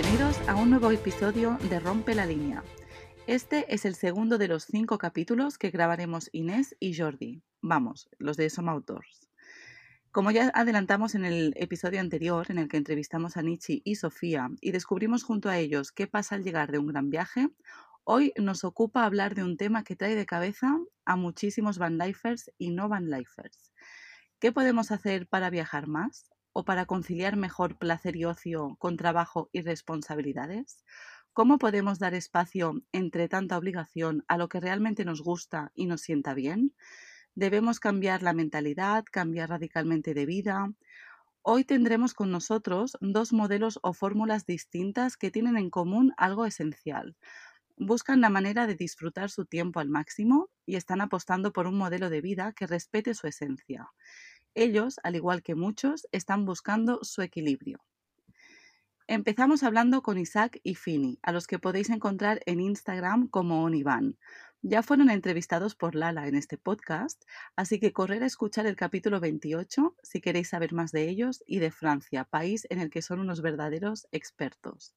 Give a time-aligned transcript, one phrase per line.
[0.00, 2.62] Bienvenidos a un nuevo episodio de Rompe la línea.
[3.26, 7.42] Este es el segundo de los cinco capítulos que grabaremos Inés y Jordi.
[7.62, 9.28] Vamos, los de Som Outdoors.
[10.12, 14.48] Como ya adelantamos en el episodio anterior, en el que entrevistamos a Nietzsche y Sofía
[14.60, 17.48] y descubrimos junto a ellos qué pasa al llegar de un gran viaje,
[18.04, 22.70] hoy nos ocupa hablar de un tema que trae de cabeza a muchísimos vanlifers y
[22.70, 23.72] no vanlifers.
[24.38, 26.30] ¿Qué podemos hacer para viajar más?
[26.58, 30.84] ¿O para conciliar mejor placer y ocio con trabajo y responsabilidades?
[31.32, 36.00] ¿Cómo podemos dar espacio entre tanta obligación a lo que realmente nos gusta y nos
[36.00, 36.74] sienta bien?
[37.36, 40.72] Debemos cambiar la mentalidad, cambiar radicalmente de vida.
[41.42, 47.16] Hoy tendremos con nosotros dos modelos o fórmulas distintas que tienen en común algo esencial.
[47.76, 52.10] Buscan la manera de disfrutar su tiempo al máximo y están apostando por un modelo
[52.10, 53.92] de vida que respete su esencia.
[54.60, 57.78] Ellos, al igual que muchos, están buscando su equilibrio.
[59.06, 64.18] Empezamos hablando con Isaac y Fini, a los que podéis encontrar en Instagram como Onivan.
[64.60, 67.22] Ya fueron entrevistados por Lala en este podcast,
[67.54, 71.60] así que correr a escuchar el capítulo 28 si queréis saber más de ellos y
[71.60, 74.96] de Francia, país en el que son unos verdaderos expertos.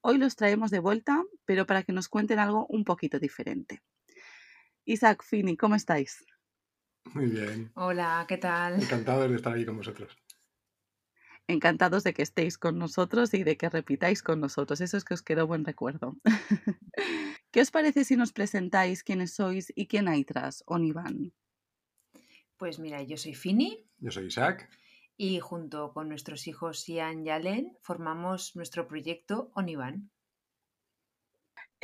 [0.00, 3.82] Hoy los traemos de vuelta, pero para que nos cuenten algo un poquito diferente.
[4.86, 6.24] Isaac, Fini, ¿cómo estáis?
[7.12, 7.70] Muy bien.
[7.74, 8.82] Hola, ¿qué tal?
[8.82, 10.16] Encantado de estar aquí con vosotros
[11.46, 14.80] encantados de que estéis con nosotros y de que repitáis con nosotros.
[14.80, 16.16] Eso es que os quedó buen recuerdo.
[17.50, 21.32] ¿Qué os parece si nos presentáis quiénes sois y quién hay tras Onivan?
[22.56, 23.86] Pues mira, yo soy Fini.
[23.98, 24.68] Yo soy Isaac.
[25.16, 30.10] Y junto con nuestros hijos Ian y Alen formamos nuestro proyecto Onivan.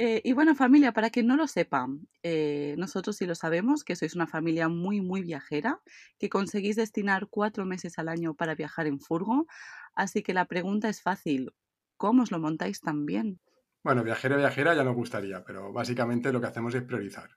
[0.02, 1.86] Eh, y bueno, familia, para quien no lo sepa,
[2.22, 5.82] eh, nosotros sí lo sabemos, que sois una familia muy, muy viajera,
[6.18, 9.46] que conseguís destinar cuatro meses al año para viajar en furgo.
[9.94, 11.52] Así que la pregunta es fácil,
[11.98, 13.40] ¿cómo os lo montáis tan bien?
[13.84, 17.32] Bueno, viajera, viajera ya nos gustaría, pero básicamente lo que hacemos es priorizar.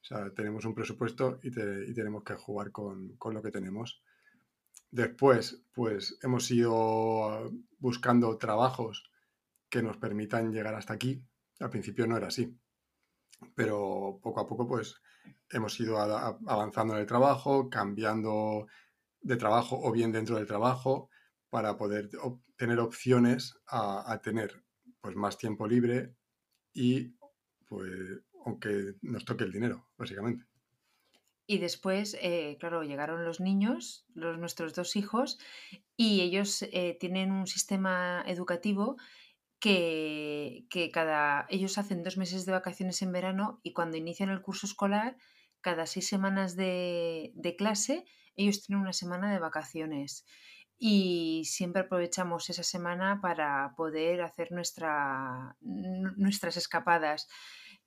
[0.00, 4.04] O sea, tenemos un presupuesto y, y tenemos que jugar con, con lo que tenemos.
[4.92, 7.50] Después, pues hemos ido
[7.80, 9.10] buscando trabajos
[9.68, 11.24] que nos permitan llegar hasta aquí,
[11.60, 12.56] al principio no era así,
[13.54, 15.00] pero poco a poco pues
[15.50, 18.66] hemos ido avanzando en el trabajo, cambiando
[19.20, 21.08] de trabajo o bien dentro del trabajo
[21.50, 22.10] para poder
[22.56, 24.62] tener opciones a, tener
[25.00, 26.14] pues más tiempo libre
[26.72, 27.14] y
[27.66, 27.90] pues
[28.44, 30.44] aunque nos toque el dinero, básicamente.
[31.46, 35.38] Y después, eh, claro, llegaron los niños, los, nuestros dos hijos,
[35.96, 38.96] y ellos eh, tienen un sistema educativo
[39.64, 44.66] que, cada, ellos hacen dos meses de vacaciones en verano y cuando inician el curso
[44.66, 45.16] escolar,
[45.62, 48.04] cada seis semanas de, clase,
[48.36, 50.26] ellos tienen una semana de vacaciones
[50.76, 57.26] y siempre aprovechamos esa semana para poder hacer nuestra, nuestras escapadas.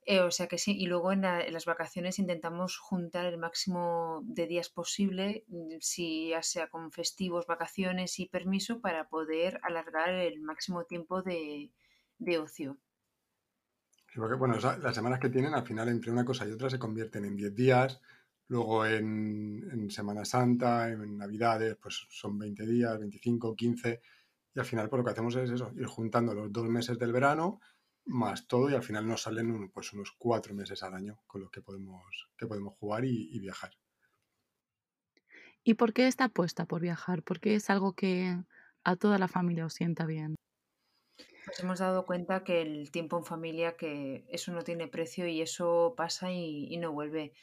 [0.09, 4.47] Eh, o sea que sí, y luego en, las vacaciones intentamos juntar el máximo de
[4.47, 10.39] días posible, mm, si ya sea con festivos, vacaciones y permiso, para poder alargar el
[10.39, 11.73] máximo tiempo de,
[12.39, 12.77] ocio.
[14.15, 17.25] porque, bueno, las semanas que tienen, al final, entre una cosa y otra, se convierten
[17.25, 17.99] en 10 días,
[18.47, 24.01] luego en, en, Semana Santa, en Navidades, pues son 20 días, 25, 15,
[24.55, 27.11] y al final, pues lo que hacemos es eso, ir juntando los dos meses del
[27.11, 27.59] verano
[28.07, 31.51] más todo y al final nos salen pues unos cuatro meses al año con los
[31.51, 33.71] que podemos, que podemos jugar y, viajar.
[35.63, 37.23] ¿Y por qué esta apuesta por viajar?
[37.23, 38.37] Porque es algo que
[38.83, 40.35] a toda la familia os sienta bien.
[41.45, 45.41] Pues hemos dado cuenta que el tiempo en familia, que eso no tiene precio y
[45.41, 47.33] eso pasa y, no vuelve.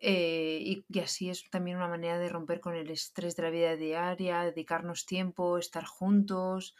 [0.00, 3.50] Eh, y, y, así es también una manera de romper con el estrés de la
[3.50, 6.74] vida diaria, dedicarnos tiempo, estar juntos,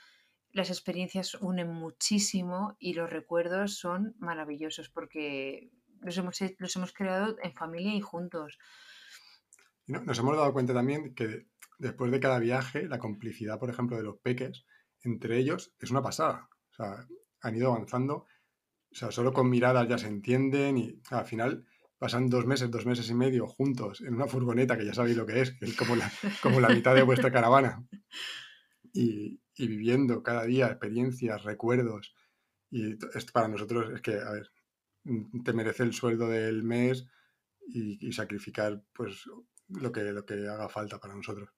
[0.58, 5.70] las experiencias unen muchísimo y los recuerdos son maravillosos porque
[6.00, 8.58] los hemos, los hemos creado en familia y juntos.
[9.86, 11.46] Nos hemos dado cuenta también que
[11.78, 14.66] después de cada viaje, la complicidad, por ejemplo, de los peques
[15.02, 16.48] entre ellos es una pasada.
[16.72, 17.06] O sea,
[17.40, 18.26] han ido avanzando.
[18.90, 21.66] O sea, solo con miradas ya se entienden y al final
[21.98, 25.26] pasan dos meses, dos meses y medio juntos en una furgoneta que ya sabéis lo
[25.26, 26.10] que es, que es como la,
[26.42, 27.86] como la mitad de vuestra caravana.
[28.94, 32.14] Y, y viviendo cada día experiencias, recuerdos.
[32.70, 34.50] Y esto para nosotros es que, a ver,
[35.04, 37.06] mm, te merece el sueldo del mes
[37.66, 39.24] y, sacrificar pues
[39.68, 41.50] lo que, lo que haga falta para nosotros.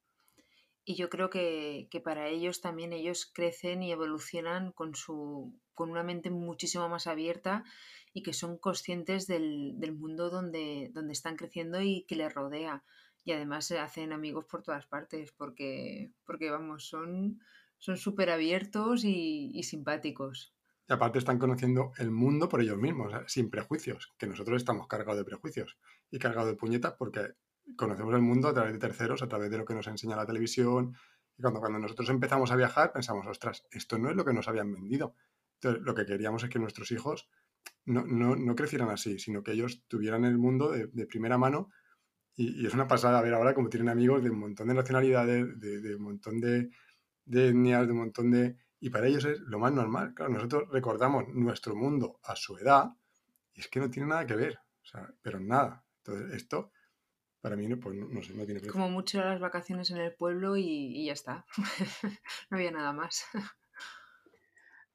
[0.85, 6.03] Y yo creo que, para ellos también ellos crecen y evolucionan con su con una
[6.03, 7.65] mente muchísimo más abierta
[8.13, 12.85] y que son conscientes del, del mundo donde, donde están creciendo y que les rodea.
[13.25, 17.41] Y además se hacen amigos por todas partes, porque, porque vamos, son
[17.81, 20.55] Son súper abiertos y, simpáticos.
[20.87, 25.17] Y aparte están conociendo el mundo por ellos mismos, sin prejuicios, que nosotros estamos cargados
[25.17, 25.79] de prejuicios
[26.11, 27.37] y cargados de puñetas porque
[27.77, 30.27] conocemos el mundo a través de terceros, a través de lo que nos enseña la
[30.27, 30.95] televisión.
[31.39, 34.47] Y cuando, cuando nosotros empezamos a viajar pensamos, ostras, esto no es lo que nos
[34.47, 35.15] habían vendido.
[35.55, 37.31] Entonces, lo que queríamos es que nuestros hijos
[37.87, 41.71] no, no, no crecieran así, sino que ellos tuvieran el mundo de, primera mano.
[42.37, 45.59] Y, y, es una pasada ver ahora cómo tienen amigos de un montón de nacionalidades,
[45.59, 46.71] de, de un montón de,
[47.25, 48.57] de etnias, de un montón de...
[48.81, 50.15] Y para ellos es lo más normal.
[50.15, 52.91] Claro, nosotros recordamos nuestro mundo a su edad
[53.55, 55.85] y es que no tiene nada que ver, o sea, pero nada.
[55.99, 56.73] Entonces, esto
[57.41, 60.57] para mí no, pues, no, sé, no tiene Como mucho las vacaciones en el pueblo
[60.57, 61.47] y, y ya está.
[62.51, 63.25] no había nada más.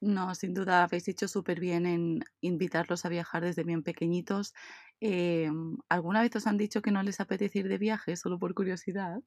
[0.02, 4.54] No, sin duda habéis hecho súper bien en invitarlos a viajar desde bien pequeñitos.
[5.02, 5.50] Eh,
[5.90, 9.22] ¿Alguna vez os han dicho que no les apetece ir de viaje solo por curiosidad?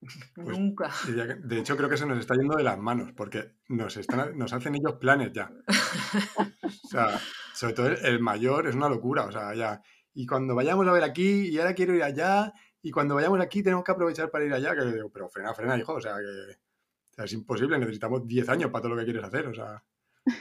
[0.00, 0.90] Pues, Nunca.
[1.06, 4.52] De hecho, creo que se nos está yendo de las manos porque nos, están, nos
[4.52, 5.52] hacen ellos planes ya.
[6.84, 7.20] O sea,
[7.54, 9.26] sobre todo el mayor es una locura.
[9.26, 9.82] O sea, ya.
[10.14, 12.52] Y cuando vayamos a ver aquí, y ahora quiero ir allá,
[12.82, 14.74] y cuando vayamos aquí tenemos que aprovechar para ir allá.
[14.74, 15.94] Que digo, pero frena, frena, hijo.
[15.94, 16.56] O sea, que
[17.24, 19.82] es imposible, necesitamos 10 años para todo lo que quieres hacer, o sea...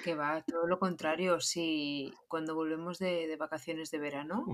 [0.03, 4.45] Que va, todo lo contrario, si cuando volvemos de, vacaciones de verano,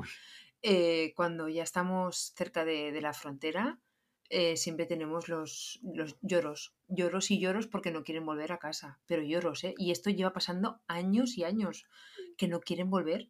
[0.62, 3.80] eh, cuando ya estamos cerca de, la frontera,
[4.30, 9.00] eh, siempre tenemos los, los, lloros, lloros y lloros porque no quieren volver a casa,
[9.06, 9.76] pero lloros, ¿eh?
[9.78, 11.86] Y esto lleva pasando años y años
[12.38, 13.30] que no quieren volver.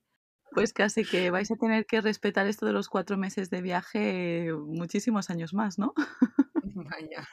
[0.52, 4.54] Pues casi que vais a tener que respetar esto de los cuatro meses de viaje
[4.54, 5.94] muchísimos años más, ¿no?
[6.64, 7.28] Vaya.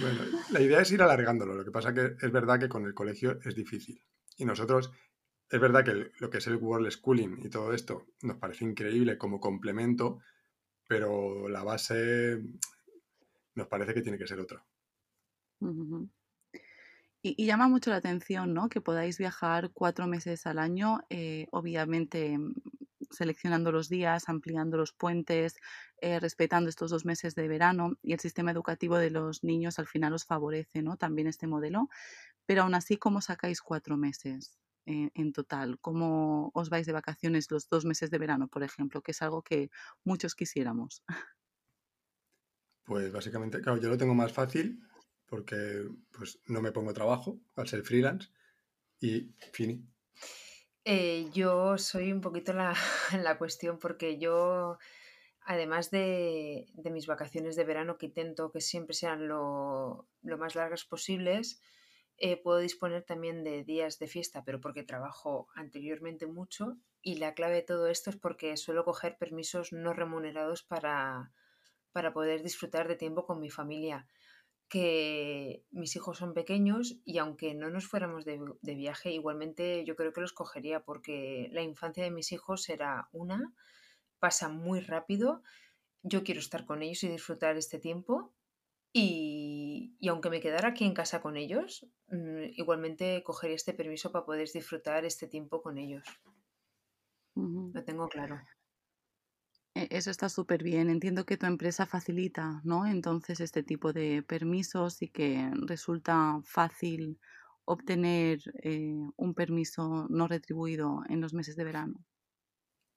[0.00, 0.20] Bueno,
[0.50, 1.54] la idea es ir alargándolo.
[1.54, 4.02] Lo que pasa que es verdad que con el colegio es difícil.
[4.36, 4.92] Y nosotros,
[5.50, 9.18] es verdad que lo que es el World Schooling y todo esto nos parece increíble
[9.18, 10.20] como complemento,
[10.86, 12.40] pero la base
[13.58, 14.64] nos parece que tiene que ser otra.
[17.22, 18.68] y, llama mucho la atención, ¿no?
[18.68, 22.38] Que podáis viajar cuatro meses al año, eh, obviamente
[23.10, 25.56] seleccionando los días, ampliando los puentes,
[26.00, 29.86] eh, respetando estos dos meses de verano y el sistema educativo de los niños al
[29.86, 30.96] final os favorece ¿no?
[30.96, 31.88] también este modelo.
[32.46, 35.78] Pero aún así, ¿cómo sacáis cuatro meses en, en total?
[35.80, 39.02] ¿Cómo os vais de vacaciones los dos meses de verano, por ejemplo?
[39.02, 39.70] Que es algo que
[40.04, 41.02] muchos quisiéramos.
[42.88, 44.82] Pues básicamente, claro, yo lo tengo más fácil
[45.26, 48.30] porque pues no me pongo trabajo al ser freelance
[48.98, 49.86] y fini.
[50.86, 52.74] Eh, yo soy un poquito la,
[53.22, 54.78] la cuestión porque yo,
[55.42, 60.54] además de, de mis vacaciones de verano, que intento que siempre sean lo, lo más
[60.54, 61.60] largas posibles,
[62.16, 67.34] eh, puedo disponer también de días de fiesta, pero porque trabajo anteriormente mucho y la
[67.34, 71.32] clave de todo esto es porque suelo coger permisos no remunerados para,
[71.92, 74.06] para poder disfrutar de tiempo con mi familia
[74.68, 80.12] que mis hijos son pequeños y aunque no nos fuéramos de, viaje, igualmente yo creo
[80.12, 83.54] que los cogería porque la infancia de mis hijos era una,
[84.18, 85.42] pasa muy rápido,
[86.02, 88.34] yo quiero estar con ellos y disfrutar este tiempo
[88.92, 94.26] y, aunque me quedara aquí en casa con ellos, mm, igualmente cogería este permiso para
[94.26, 96.04] poder disfrutar este tiempo con ellos.
[97.34, 98.40] Lo tengo claro.
[99.78, 100.90] E, eso está súper bien.
[100.90, 102.84] Entiendo que tu empresa facilita, ¿no?
[102.86, 107.20] Entonces, este tipo de permisos y que resulta fácil
[107.64, 112.04] obtener eh, un permiso no retribuido en los meses de verano.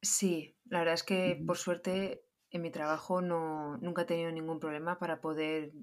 [0.01, 4.59] Sí, la verdad es que por suerte en mi trabajo no, nunca he tenido ningún
[4.59, 5.73] problema para poder,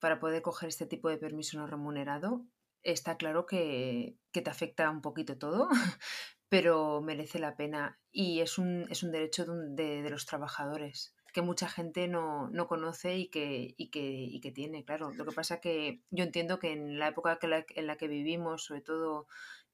[0.00, 2.46] para poder coger este tipo de permiso no remunerado.
[2.82, 5.68] Está claro que, que te afecta un poquito todo,
[6.48, 11.42] pero merece la pena y es un, es un derecho de, de, los trabajadores que
[11.42, 15.12] mucha gente no, no conoce y que, y, que, y que, tiene, claro.
[15.12, 18.08] Lo que pasa que yo entiendo que en la época que la, en la que
[18.08, 19.26] vivimos, sobre todo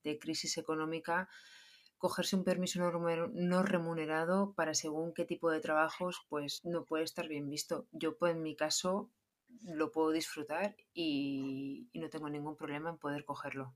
[0.02, 1.28] de crisis económica,
[1.98, 7.28] cogerse un permiso no remunerado para según qué tipo de trabajos, pues no puede estar
[7.28, 7.86] bien visto.
[7.92, 9.08] Yo, pues, en mi caso,
[9.62, 13.72] lo puedo disfrutar y, y no tengo ningún problema en poder cogerlo.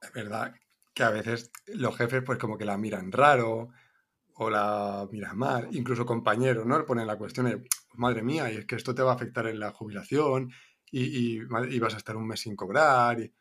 [0.00, 0.54] Es verdad
[1.00, 3.70] que a veces los jefes pues como que la miran raro
[4.34, 6.78] o la miran mal, incluso compañeros, ¿no?
[6.78, 9.46] Le ponen la cuestión de, madre mía, y es que esto te va a afectar
[9.46, 10.52] en la jubilación
[10.90, 13.18] y, y, vas a estar un mes sin cobrar.
[13.18, 13.32] Y,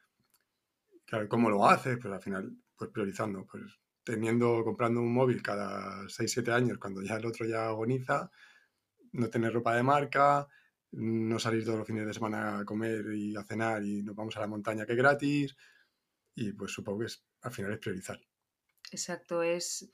[1.05, 1.97] claro, ¿cómo lo haces?
[2.01, 3.63] Pues al final, pues priorizando, pues
[4.05, 8.31] teniendo, comprando un móvil cada 6-7 años cuando ya el otro ya agoniza,
[9.11, 10.47] no tener ropa de marca,
[10.91, 14.37] no salir todos los fines de semana a comer y a cenar y nos vamos
[14.37, 15.57] a la montaña que gratis.
[16.35, 18.19] Y pues supongo que es al final es priorizar.
[18.91, 19.91] Exacto, es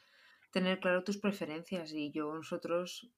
[0.52, 3.12] tener claro tus preferencias y yo nosotros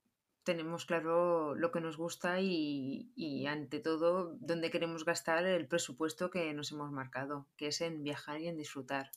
[0.43, 6.29] tenemos claro lo que nos gusta y, y, ante todo dónde queremos gastar el presupuesto
[6.29, 9.11] que nos hemos marcado, que es en viajar y en disfrutar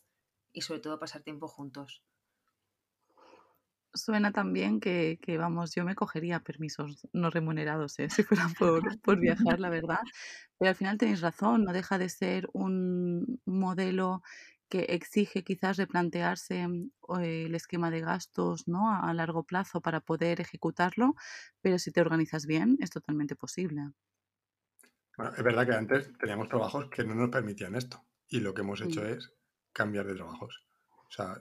[0.52, 2.02] y sobre todo pasar tiempo juntos.
[3.94, 8.08] Suena también que, que vamos, yo me cogería permisos no remunerados ¿eh?
[8.10, 10.00] si fuera por, por viajar, la verdad.
[10.58, 14.22] Pero al final tenéis razón, no deja de ser un modelo
[14.70, 18.90] que exige quizás replantearse mm, el esquema de gastos ¿no?
[18.90, 21.14] a largo plazo para poder ejecutarlo,
[21.60, 23.90] pero si te organizas bien es totalmente posible.
[25.16, 28.62] Bueno, es verdad que antes teníamos trabajos que no nos permitían esto y lo que
[28.62, 29.34] hemos hecho es
[29.72, 30.64] cambiar de trabajos.
[30.88, 31.38] O sea,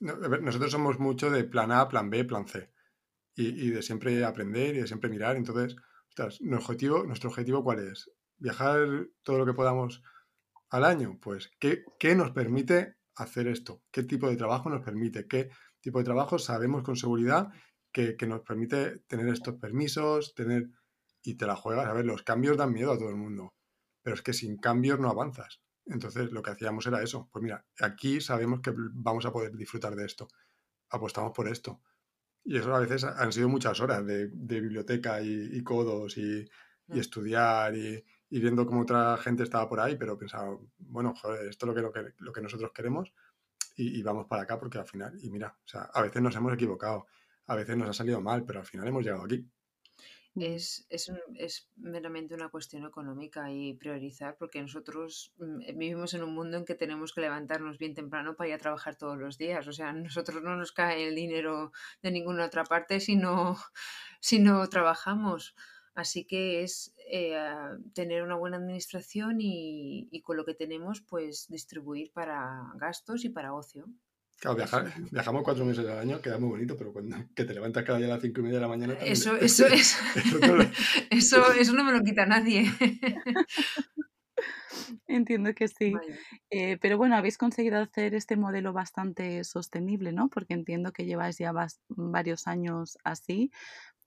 [0.00, 2.72] nosotros somos mucho de plan A, plan B, plan C
[3.36, 5.36] y, y de siempre aprender y de siempre mirar.
[5.36, 5.76] Entonces,
[6.40, 8.10] nuestro objetivo, nuestro objetivo ¿cuál es?
[8.38, 10.02] Viajar todo lo que podamos
[10.70, 11.18] al año?
[11.20, 13.82] Pues, ¿qué, ¿qué, nos permite hacer esto?
[13.90, 15.26] ¿Qué tipo de trabajo nos permite?
[15.26, 15.50] ¿Qué
[15.80, 17.48] tipo de trabajo sabemos con seguridad
[17.92, 20.70] que, que nos permite tener estos permisos, tener...
[21.22, 21.86] Y te la juegas.
[21.86, 23.52] A ver, los cambios dan miedo a todo el mundo,
[24.02, 25.60] pero es que sin cambios no avanzas.
[25.84, 27.28] Entonces, lo que hacíamos era eso.
[27.30, 30.28] Pues mira, aquí sabemos que vamos a poder disfrutar de esto.
[30.88, 31.82] Apostamos por esto.
[32.42, 36.40] Y eso a veces han sido muchas horas de, de biblioteca y, y codos y,
[36.40, 36.48] y,
[36.86, 36.98] mm.
[36.98, 41.66] estudiar y, y viendo cómo otra gente estaba por ahí, pero pensaba, bueno, joder, esto
[41.66, 43.12] es lo que, lo que, nosotros queremos
[43.76, 46.54] y, vamos para acá porque al final, y mira, o sea, a veces nos hemos
[46.54, 47.06] equivocado,
[47.46, 49.44] a veces nos ha salido mal, pero al final hemos llegado aquí.
[50.36, 56.32] Es, es, es, meramente una cuestión económica y priorizar, porque nosotros mm, vivimos en un
[56.32, 59.66] mundo en que tenemos que levantarnos bien temprano para ir a trabajar todos los días.
[59.66, 63.56] O sea, nosotros no nos cae el dinero de ninguna otra parte si no,
[64.20, 65.56] si no trabajamos.
[65.94, 67.36] Así que es eh,
[67.94, 73.54] tener una buena administración y, con lo que tenemos, pues distribuir para gastos y para
[73.54, 73.86] ocio.
[74.38, 77.84] Claro, viajar, viajamos cuatro meses al año, queda muy bonito, pero cuando que te levantas
[77.84, 78.94] cada día a las cinco y media de la mañana.
[78.94, 79.98] eso, eso, eso,
[81.10, 82.70] eso, eso no me lo quita nadie.
[85.06, 85.92] Entiendo que sí.
[86.50, 90.28] Eh, pero bueno, habéis conseguido hacer este modelo bastante sostenible, ¿no?
[90.28, 91.52] Porque entiendo que lleváis ya
[91.88, 93.50] varios años así.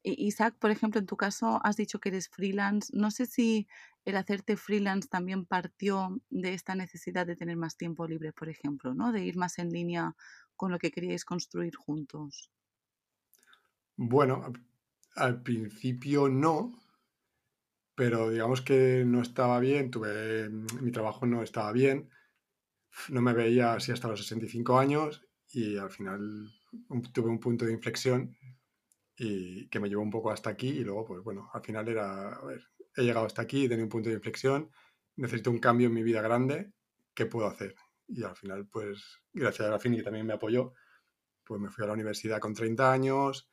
[0.03, 2.91] Isaac, por ejemplo, en tu caso has dicho que eres freelance.
[2.95, 3.67] No sé si
[4.05, 8.93] el hacerte freelance también partió de esta necesidad de tener más tiempo libre, por ejemplo,
[8.93, 9.11] ¿no?
[9.11, 10.15] De ir más en línea
[10.55, 12.51] con lo que queríais construir juntos.
[13.95, 14.51] Bueno,
[15.15, 16.73] al principio no,
[17.95, 22.09] pero digamos que no estaba bien, tuve mi trabajo no estaba bien,
[23.09, 26.51] no me veía así hasta los 65 años y al final
[27.13, 28.35] tuve un punto de inflexión
[29.23, 32.33] y que me llevó un poco hasta aquí y luego, pues bueno, al final era,
[32.33, 34.69] a ver, he llegado hasta aquí, he tenido un punto de inflexión,
[35.15, 36.73] necesito un cambio en mi vida grande,
[37.13, 37.75] ¿qué puedo hacer?
[38.07, 40.73] Y al final, pues gracias a Grafini, que también me apoyó,
[41.43, 43.49] pues me fui a la universidad con 30 años,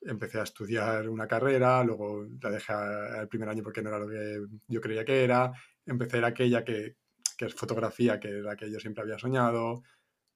[0.00, 4.08] empecé a estudiar una carrera, luego la dejé al primer año porque no era lo
[4.08, 5.52] que yo creía que era,
[5.84, 6.96] empecé a aquella que,
[7.36, 9.82] que es fotografía, que era la que yo siempre había soñado,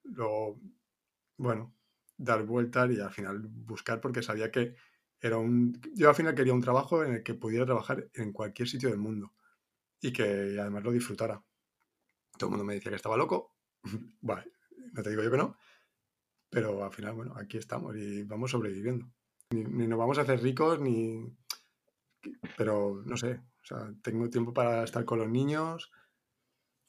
[0.02, 0.60] luego,
[1.38, 1.74] bueno,
[2.16, 4.75] dar vueltas y al final buscar porque sabía que
[5.21, 5.80] era un...
[5.94, 8.99] Yo al final quería un trabajo en el que pudiera trabajar en cualquier sitio del
[8.99, 9.33] mundo
[10.00, 11.42] y que además lo disfrutara.
[12.37, 13.56] Todo el mundo me decía que estaba loco.
[14.21, 14.52] vale,
[14.92, 15.56] no te digo yo que no.
[16.50, 19.06] Pero al final, bueno, aquí estamos y vamos sobreviviendo.
[19.50, 21.26] Ni, ni nos vamos a hacer ricos, ni...
[22.56, 25.90] Pero no sé, o sea, tengo tiempo para estar con los niños,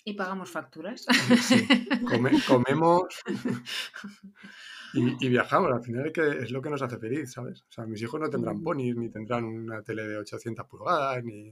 [0.08, 1.06] y pagamos facturas.
[1.42, 1.68] Sí.
[2.48, 3.24] comemos
[4.94, 5.72] y, viajamos.
[5.74, 7.64] Al final es, que es lo que nos hace feliz, ¿sabes?
[7.64, 11.52] O sea, mis hijos no tendrán ponis, ni tendrán una tele de 800 pulgadas, ni...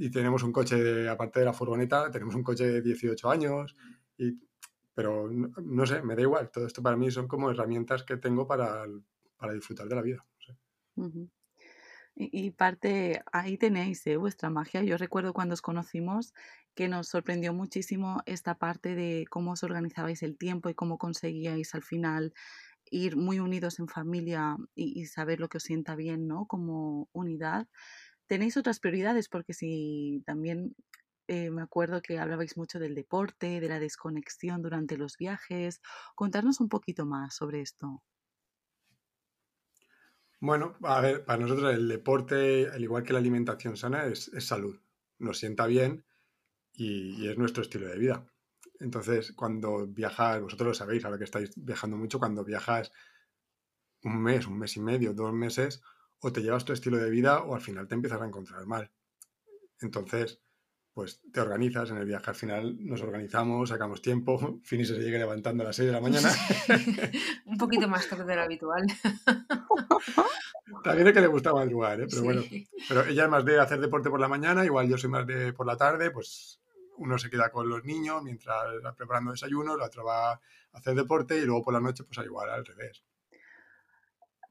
[0.00, 3.74] Y tenemos un coche, de, aparte de la furgoneta, tenemos un coche de 18 años.
[4.18, 4.38] Y...
[4.94, 6.50] Pero no, sé, me da igual.
[6.50, 8.84] Todo esto para mí son como herramientas que tengo para,
[9.36, 10.26] para disfrutar de la vida.
[12.16, 14.16] Y parte, ahí tenéis ¿eh?
[14.16, 14.82] vuestra magia.
[14.82, 16.34] Yo recuerdo cuando os conocimos
[16.78, 21.74] que nos sorprendió muchísimo esta parte de cómo os organizabais el tiempo y cómo conseguíais
[21.74, 22.32] al final
[22.88, 26.46] ir muy unidos en familia y, saber lo que os sienta bien, ¿no?
[26.46, 27.66] Como unidad.
[28.28, 29.28] ¿Tenéis otras prioridades?
[29.28, 30.76] Porque si también
[31.26, 35.80] eh, me acuerdo que hablabais mucho del deporte, de la desconexión durante los viajes.
[36.14, 38.04] Contarnos un poquito más sobre esto.
[40.38, 44.80] Bueno, a ver, para nosotros el deporte, al igual que la alimentación sana, es, salud.
[45.18, 46.04] Nos sienta bien
[46.78, 48.24] y, es nuestro estilo de vida.
[48.78, 52.92] Entonces, cuando viajas, vosotros lo sabéis, ahora que estáis viajando mucho, cuando viajas
[54.04, 55.82] un mes, un mes y medio, dos meses,
[56.20, 58.92] o te llevas tu estilo de vida o al final te empiezas a encontrar mal.
[59.80, 60.40] Entonces,
[60.94, 62.30] pues te organizas en el viaje.
[62.30, 64.60] Al final nos organizamos, sacamos tiempo.
[64.62, 66.30] Fini se sigue levantando a las 6 de la mañana.
[67.44, 68.84] Un poquito más tarde de lo habitual.
[70.84, 72.06] También es que le gusta madrugar, ¿eh?
[72.08, 72.42] pero bueno.
[72.88, 75.52] Pero ella es más de hacer deporte por la mañana, igual yo soy más de
[75.52, 76.60] por la tarde, pues
[76.98, 80.40] uno se queda con los niños mientras va preparando desayuno, la otra va a
[80.72, 83.02] hacer deporte y luego por la noche, pues igual al revés.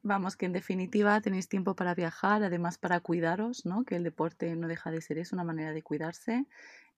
[0.03, 3.83] Vamos, que en definitiva tenéis tiempo para viajar, además para cuidaros, ¿no?
[3.83, 6.45] Que el deporte no deja de ser eso, una manera de cuidarse.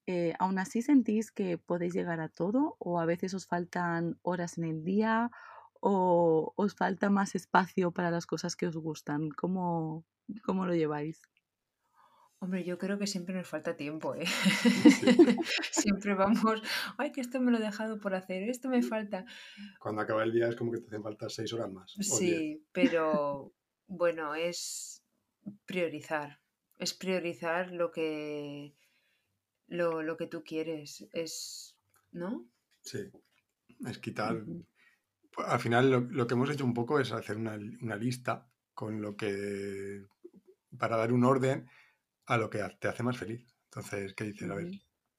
[0.05, 4.57] Eh, ¿Aún así sentís que podéis llegar a todo o a veces os faltan horas
[4.57, 5.31] en el día
[5.79, 9.29] o os falta más espacio para las cosas que os gustan?
[9.29, 10.05] ¿Cómo,
[10.43, 11.21] cómo lo lleváis?
[12.41, 14.23] Hombre, yo creo que siempre nos falta tiempo, ¿eh?
[15.71, 16.61] Siempre vamos,
[16.97, 19.25] ay, que esto me lo he dejado por hacer, esto me falta.
[19.77, 21.91] Cuando acaba el día es como que te hacen falta seis horas más.
[21.99, 23.53] Sí, pero
[23.87, 25.03] bueno, es
[25.65, 26.39] priorizar,
[26.77, 28.73] es priorizar lo que,
[29.67, 31.75] lo, lo que tú quieres, es,
[32.11, 32.47] ¿no?
[32.83, 32.99] Sí,
[33.85, 34.45] es quitar.
[35.33, 38.49] Pues, al final lo, lo que hemos hecho un poco es hacer una, una lista
[38.73, 40.05] con lo que,
[40.77, 41.67] para dar un orden
[42.29, 43.43] a lo que te hace más feliz.
[43.65, 44.49] Entonces, ¿qué dices?
[44.49, 44.69] A ver,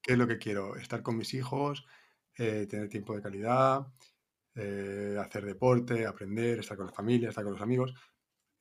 [0.00, 0.76] ¿qué es lo que quiero?
[0.76, 1.84] Estar con mis hijos,
[2.38, 3.84] eh, tener tiempo de calidad,
[4.54, 7.92] eh, hacer deporte, aprender, estar con la familia, estar con los amigos.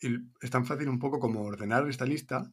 [0.02, 2.52] Y es tan fácil un poco como ordenar esta lista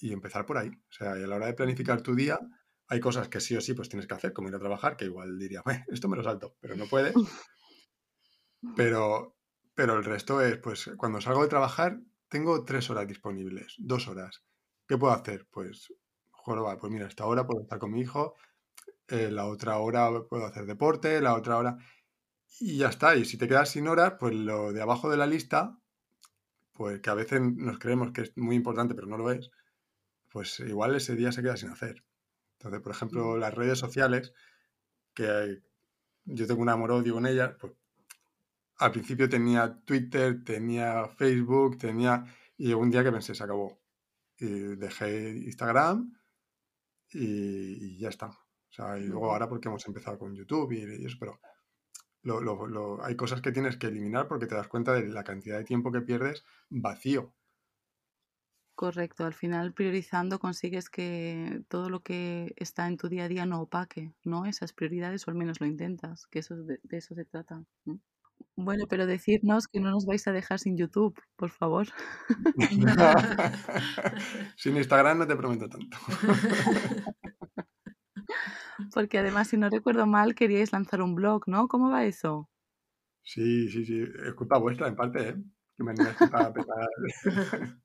[0.00, 0.70] y empezar por ahí.
[0.70, 2.40] O sea, a la hora de planificar tu día,
[2.88, 5.04] hay cosas que sí o sí pues tienes que hacer, como ir a trabajar, que
[5.04, 7.14] igual diría, esto me lo salto, pero no puedes.
[8.74, 9.36] Pero,
[9.72, 14.42] pero el resto es, pues cuando salgo de trabajar, tengo tres horas disponibles, dos horas.
[14.88, 15.46] ¿Qué puedo hacer?
[15.50, 15.92] Pues,
[16.30, 18.34] joder, pues mira, esta hora puedo estar con mi hijo,
[19.08, 21.76] eh, la otra hora puedo hacer deporte, la otra hora...
[22.60, 23.14] Y ya está.
[23.14, 25.78] Y si te quedas sin horas, pues lo de abajo de la lista,
[26.72, 29.50] pues que a veces nos creemos que es muy importante, pero no lo es,
[30.30, 32.02] pues igual ese día se queda sin hacer.
[32.54, 34.32] Entonces, por ejemplo, las redes sociales,
[35.14, 35.62] que
[36.24, 37.74] yo tengo un amor-odio con ellas, pues
[38.78, 42.24] al principio tenía Twitter, tenía Facebook, tenía...
[42.56, 43.77] Y un día que pensé, se acabó
[44.46, 46.12] dejé Instagram
[47.12, 48.28] y, ya está.
[48.28, 51.40] O sea, y luego ahora porque hemos empezado con YouTube y, eso, pero
[53.02, 55.92] hay cosas que tienes que eliminar porque te das cuenta de la cantidad de tiempo
[55.92, 57.34] que pierdes vacío.
[58.74, 63.44] Correcto, al final priorizando consigues que todo lo que está en tu día a día
[63.44, 64.46] no opaque, ¿no?
[64.46, 67.64] Esas prioridades, o al menos lo intentas, que eso de, eso se trata.
[68.56, 71.86] Bueno, pero decirnos que no nos vais a dejar sin YouTube, por favor.
[74.56, 75.96] sin Instagram no te prometo tanto.
[78.92, 81.68] Porque además, si no recuerdo mal, queríais lanzar un blog, ¿no?
[81.68, 82.48] ¿Cómo va eso?
[83.22, 84.02] Sí, sí, sí.
[84.02, 85.36] Es culpa vuestra, en parte, ¿eh?
[85.76, 86.88] Que me para empezar.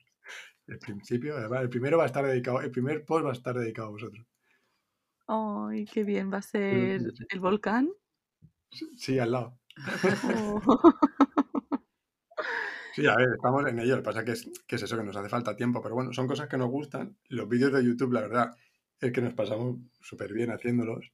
[0.65, 3.89] El principio, el primero va a estar dedicado, el primer post va a estar dedicado
[3.89, 4.25] a vosotros.
[5.27, 6.31] ¡Ay, qué bien!
[6.31, 7.91] ¿Va a ser el volcán?
[8.97, 9.59] Sí, al lado.
[12.93, 13.95] Sí, a ver, estamos en ello.
[13.95, 16.27] Lo que pasa es que es eso, que nos hace falta tiempo, pero bueno, son
[16.27, 17.17] cosas que nos gustan.
[17.27, 18.55] Los vídeos de YouTube, la verdad,
[18.99, 21.11] es que nos pasamos súper bien haciéndolos.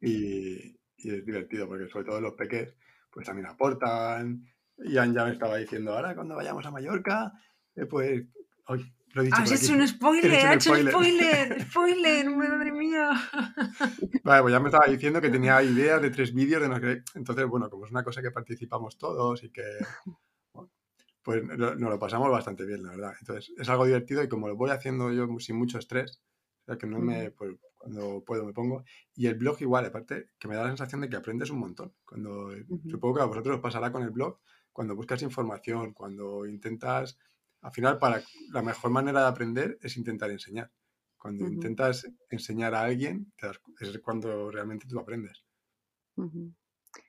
[0.00, 2.74] y, es divertido, porque sobre todo los peques,
[3.12, 4.44] pues también aportan.
[4.78, 7.32] Ian ya me estaba diciendo, ahora cuando vayamos a Mallorca,
[7.76, 8.26] eh, pues,
[8.66, 8.92] hoy
[9.32, 13.10] Has hecho un spoiler, has hecho un spoiler, spoiler, madre mía.
[14.24, 17.02] Vale, pues ya me estaba diciendo que tenía ideas de tres vídeos de no que...
[17.14, 19.62] Entonces, bueno, como es una cosa que participamos todos y que
[21.22, 23.14] pues nos lo pasamos bastante bien, la verdad.
[23.20, 26.22] Entonces, es algo divertido y como lo voy haciendo yo sin mucho estrés,
[26.62, 28.84] o sea, que no me, pues, cuando puedo me pongo.
[29.14, 31.94] Y el blog igual, aparte, que me da la sensación de que aprendes un montón.
[32.04, 32.50] Cuando,
[32.90, 34.38] supongo que a vosotros os pasará con el blog,
[34.72, 37.18] cuando buscas información, cuando intentas
[37.66, 40.70] al final, para la mejor manera de aprender es intentar enseñar.
[41.18, 43.32] Cuando intentas enseñar a alguien,
[43.80, 45.42] es cuando realmente tú aprendes.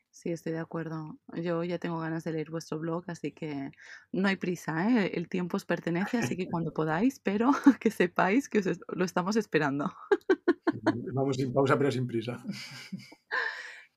[0.10, 1.20] Sí, estoy de acuerdo.
[1.36, 3.70] Yo ya tengo ganas de leer vuestro blog, así que
[4.12, 5.12] no hay prisa, ¿eh?
[5.14, 9.36] El tiempo os pertenece, así que cuando podáis, pero que sepáis que os lo estamos
[9.36, 9.94] esperando.
[11.14, 12.44] Vamos sin pausa, pero sin prisa.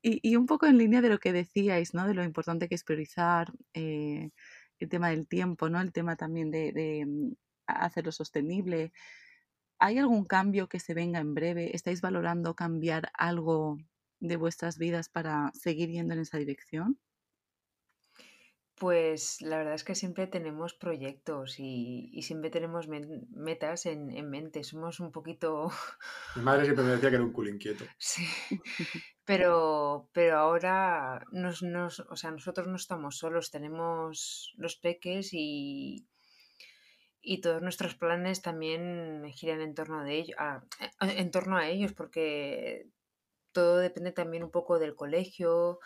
[0.03, 2.07] Y, y, un poco en línea de lo que decíais, ¿no?
[2.07, 4.31] De lo importante que es priorizar, eh,
[4.81, 5.81] el tema del tiempo, ¿no?
[5.81, 7.33] El tema también de, mm,
[7.67, 8.93] hacerlo sostenible.
[9.81, 11.77] ¿Hay algún cambio que se venga en breve?
[11.77, 13.79] ¿Estáis valorando cambiar algo
[14.21, 16.99] de vuestras vidas para seguir yendo en esa dirección?
[18.81, 24.65] Pues la verdad es que siempre tenemos proyectos y, siempre tenemos metas en, mente.
[24.65, 25.71] Somos un poquito...
[26.35, 27.85] Mi madre siempre me decía que era un culo inquieto.
[27.99, 28.27] Sí,
[29.27, 36.09] pero, pero ahora nos, o sea, nosotros no estamos solos, tenemos los peques y,
[37.21, 40.65] y todos nuestros planes también giran en torno, de ello, a,
[41.01, 42.89] en torno a ellos, porque
[43.53, 45.81] todo depende también un poco del colegio,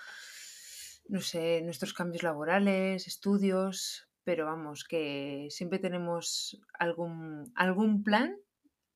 [1.07, 8.37] no sé, nuestros cambios laborales, estudios, pero vamos, que siempre tenemos algún, algún plan,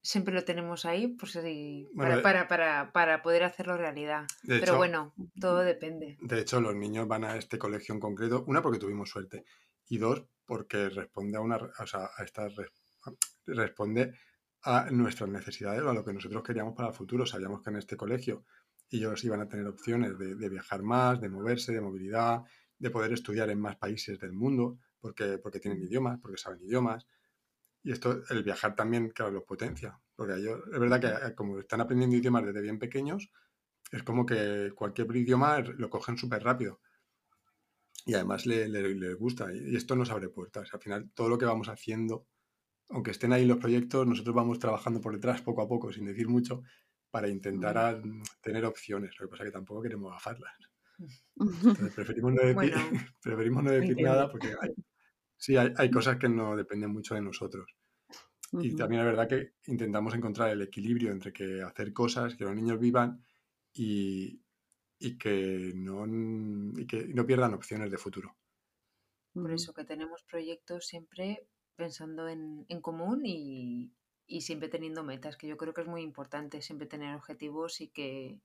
[0.00, 1.38] siempre lo tenemos ahí pues,
[1.96, 4.26] para, para, para, para, poder hacerlo realidad.
[4.46, 6.16] pero bueno, todo depende.
[6.20, 9.44] De hecho, los niños van a este colegio en concreto, una porque tuvimos suerte,
[9.86, 12.48] y dos porque responde a una, o sea, a esta,
[13.46, 14.14] responde
[14.62, 17.26] a nuestras necesidades o a lo que nosotros queríamos para el futuro.
[17.26, 18.44] Sabíamos que en este colegio
[18.90, 22.42] ellos iban a tener opciones de, viajar más, de moverse, de movilidad,
[22.78, 27.06] de poder estudiar en más países del mundo, porque, porque tienen idiomas, porque saben idiomas.
[27.82, 30.00] Y esto, el viajar también, claro, lo potencia.
[30.16, 33.30] Porque ellos, es verdad que eh, como están aprendiendo idiomas desde bien pequeños,
[33.92, 36.80] es como que cualquier idioma lo cogen súper rápido
[38.08, 39.52] y además le, le, gusta.
[39.52, 40.72] Y esto nos abre puertas.
[40.72, 42.26] Al final, todo lo que vamos haciendo,
[42.88, 46.26] aunque estén ahí los proyectos, nosotros vamos trabajando por detrás poco a poco, sin decir
[46.26, 46.62] mucho,
[47.10, 48.02] para intentar
[48.40, 49.14] tener opciones.
[49.18, 50.52] Lo que pasa es que tampoco queremos gafarlas.
[51.94, 52.74] preferimos no decir,
[53.22, 54.74] preferimos no decir nada porque hay,
[55.36, 57.76] sí, hay, hay, cosas que no dependen mucho de nosotros.
[58.52, 62.54] Y también es verdad que intentamos encontrar el equilibrio entre que hacer cosas, que los
[62.54, 63.22] niños vivan
[63.74, 64.40] y,
[64.98, 66.06] y que no,
[66.76, 68.36] y que no pierdan opciones de futuro.
[69.34, 73.92] Por eso que tenemos proyectos siempre pensando en, en común y,
[74.28, 77.88] y, siempre teniendo metas, que yo creo que es muy importante siempre tener objetivos y
[77.88, 78.40] que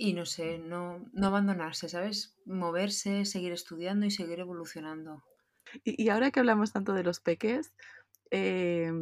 [0.00, 2.36] y no sé, no, no abandonarse, ¿sabes?
[2.44, 5.24] Moverse, seguir estudiando y seguir evolucionando.
[5.82, 7.72] Y, y ahora que hablamos tanto de los peques,
[8.30, 8.92] eh,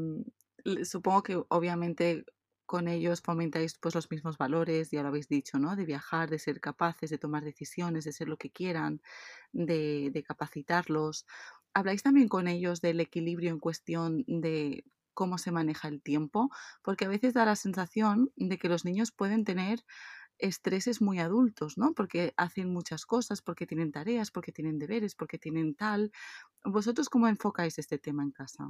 [0.84, 2.24] supongo que obviamente
[2.66, 5.76] con ellos fomentáis pues los mismos valores, ya lo habéis dicho, ¿no?
[5.76, 9.00] De viajar, de ser capaces, de tomar decisiones, de ser lo que quieran,
[9.52, 11.26] de, de capacitarlos.
[11.72, 14.84] ¿Habláis también con ellos del equilibrio en cuestión de
[15.16, 16.50] cómo se maneja el tiempo?
[16.82, 19.80] Porque a veces da la sensación de que los niños pueden tener
[20.38, 21.94] estreses muy adultos, ¿no?
[21.94, 26.12] Porque hacen muchas cosas, porque tienen tareas, porque tienen deberes, porque tienen tal.
[26.64, 28.64] ¿Vosotros cómo enfocáis este tema en casa?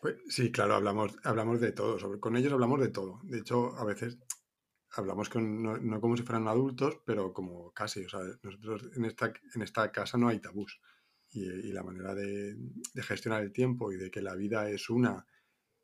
[0.00, 2.20] Pues, sí, claro, hablamos, hablamos de todo.
[2.20, 3.20] Con ellos hablamos de todo.
[3.24, 4.18] De hecho, a veces
[4.92, 8.04] hablamos con, no, como si fueran adultos, pero como casi.
[8.04, 10.80] O sea, nosotros en esta, en esta casa no hay tabús.
[11.30, 12.56] Y, la manera de,
[13.02, 15.26] gestionar el tiempo y de que la vida es una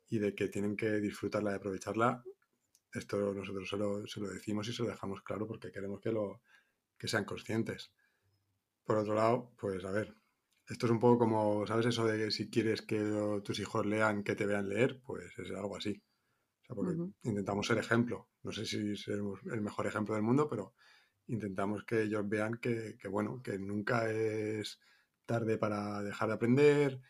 [0.07, 2.23] y de que tienen que disfrutarla y aprovecharla,
[2.93, 6.11] esto nosotros se lo, se lo decimos y se lo dejamos claro porque queremos que,
[6.11, 6.41] lo,
[6.97, 7.91] que sean conscientes.
[8.83, 10.15] Por otro lado, pues a ver,
[10.67, 11.87] esto es un poco como, ¿sabes?
[11.87, 15.51] Eso de que si quieres que tus hijos lean, que te vean leer, pues es
[15.51, 16.01] algo así.
[16.61, 18.29] O sea, porque intentamos ser ejemplo.
[18.43, 20.73] No sé si seremos el mejor ejemplo del mundo, pero
[21.27, 24.79] intentamos que ellos vean que, que, bueno, que nunca es
[25.25, 27.01] tarde para dejar de aprender,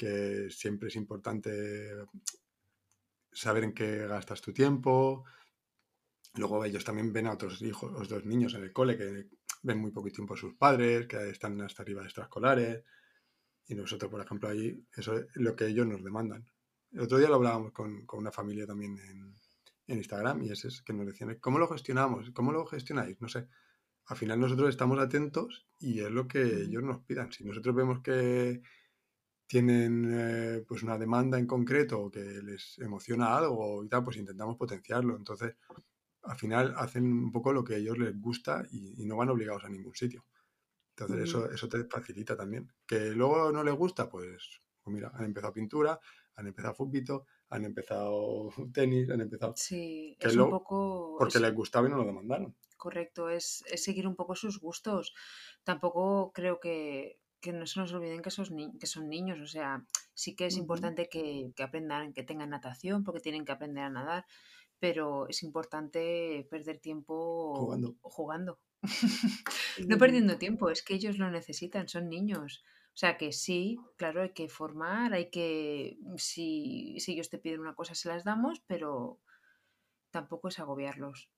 [0.00, 1.94] que siempre es importante
[3.30, 5.26] saber en qué gastas tu tiempo.
[6.36, 9.28] Luego ellos también ven a otros hijos, otros niños en el cole que
[9.62, 12.82] ven muy poco tiempo a sus padres, que están hasta arriba de extraescolares.
[13.66, 16.46] Y nosotros, por ejemplo, ahí, eso es lo que ellos nos demandan.
[16.92, 19.34] El otro día lo hablábamos con, con una familia también en,
[19.86, 22.30] en, Instagram y es que nos decían, ¿cómo lo gestionamos?
[22.30, 23.20] ¿Cómo lo gestionáis?
[23.20, 23.48] No sé.
[24.06, 27.30] Al final nosotros estamos atentos y es lo que ellos nos pidan.
[27.32, 28.62] Si nosotros vemos que
[29.50, 34.16] tienen eh, pues una demanda en concreto o que les emociona algo y tal, pues
[34.16, 35.16] intentamos potenciarlo.
[35.16, 35.56] Entonces,
[36.22, 39.64] al final hacen un poco lo que a ellos les gusta y, no van obligados
[39.64, 40.24] a ningún sitio.
[40.90, 42.72] Entonces eso, eso te facilita también.
[42.86, 45.98] Que luego no les gusta, pues, pues mira, han empezado pintura,
[46.36, 49.54] han empezado fútbol, han empezado tenis, han empezado...
[49.56, 51.16] Sí, es un poco...
[51.18, 52.54] Porque les gustaba y no lo demandaron.
[52.76, 55.12] Correcto, es, seguir un poco sus gustos.
[55.64, 58.30] Tampoco creo que, no se nos olviden que,
[58.78, 63.04] que son niños, o sea, sí que es importante que, que aprendan, que tengan natación,
[63.04, 64.26] porque tienen que aprender a nadar,
[64.78, 67.96] pero es importante perder tiempo jugando.
[68.02, 68.58] jugando.
[69.86, 72.64] no perdiendo tiempo, es que ellos lo necesitan, son niños.
[72.94, 77.60] O sea que sí, claro, hay que formar, hay que, si, si ellos te piden
[77.60, 79.20] una cosa, se las damos, pero
[80.10, 81.30] tampoco es agobiarlos.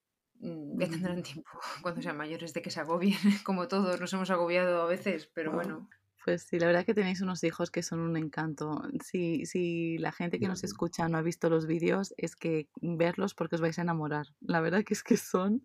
[0.42, 1.52] Mm, ya tendrán tiempo
[1.82, 5.52] cuando sean mayores de que se agobien, como todos nos hemos agobiado a veces, pero
[5.52, 5.88] bueno.
[6.24, 8.82] Pues sí, la verdad que tenéis unos hijos que son un encanto.
[9.04, 13.34] Si, si la gente que nos escucha no ha visto los vídeos, es que verlos
[13.34, 14.26] porque os vais a enamorar.
[14.40, 15.64] La verdad que es que son,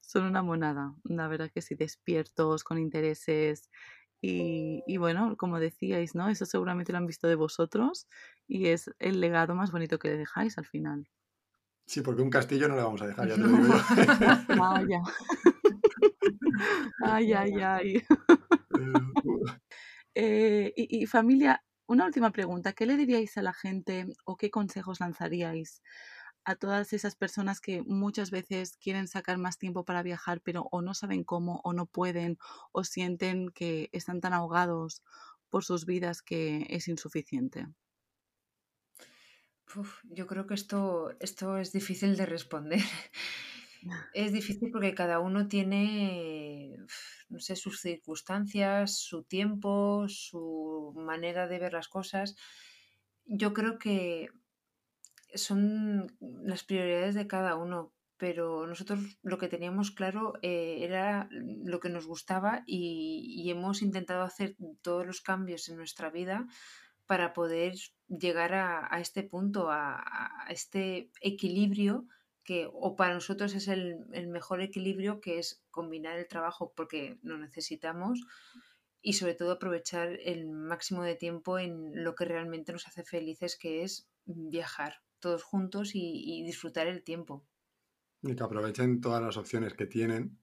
[0.00, 0.94] son una monada.
[1.04, 3.68] La verdad que sí, despiertos, con intereses.
[4.20, 6.28] Y, y bueno, como decíais, ¿no?
[6.28, 8.06] Eso seguramente lo han visto de vosotros
[8.46, 11.08] y es el legado más bonito que le dejáis al final.
[11.86, 13.74] Sí, porque un castillo no le vamos a dejar, ya te lo digo yo.
[14.60, 15.02] Vaya.
[17.04, 18.06] ay, ay, ay.
[20.18, 22.72] Eh, y, familia, una última pregunta.
[22.72, 25.82] ¿Qué le diríais a la gente o qué consejos lanzaríais
[26.46, 30.80] a todas esas personas que muchas veces quieren sacar más tiempo para viajar, pero o
[30.80, 32.38] no saben cómo, o no pueden,
[32.72, 35.02] o sienten que están tan ahogados
[35.50, 37.66] por sus vidas que es insuficiente?
[40.04, 42.80] Yo creo que esto, esto es difícil de responder.
[44.14, 46.76] Es difícil porque cada uno tiene,
[47.28, 52.34] no sé, sus circunstancias, su tiempo, su manera de ver las cosas.
[53.26, 54.28] Yo creo que
[55.34, 61.80] son las prioridades de cada uno, pero nosotros lo que teníamos claro eh, era lo
[61.80, 66.46] que nos gustaba y, hemos intentado hacer todos los cambios en nuestra vida
[67.06, 67.74] para poder
[68.08, 70.04] llegar a, este punto, a,
[70.48, 72.06] este equilibrio
[72.44, 77.38] que o para nosotros es el, mejor equilibrio que es combinar el trabajo porque lo
[77.38, 78.20] necesitamos
[79.02, 83.56] y sobre todo aprovechar el máximo de tiempo en lo que realmente nos hace felices
[83.56, 87.46] que es viajar todos juntos y, disfrutar el tiempo.
[88.22, 90.38] Y que aprovechen todas las opciones que tienen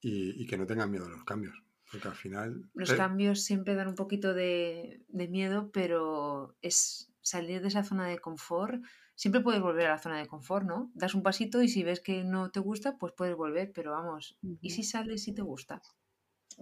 [0.00, 1.62] y, que no tengan miedo a los cambios.
[1.90, 2.70] Porque al final.
[2.74, 8.18] Los cambios siempre dan un poquito de, miedo, pero es salir de esa zona de
[8.18, 8.82] confort.
[9.14, 10.90] Siempre puedes volver a la zona de confort, ¿no?
[10.94, 14.38] Das un pasito y si ves que no te gusta, pues puedes volver, pero vamos,
[14.60, 15.82] ¿y si sales y te gusta?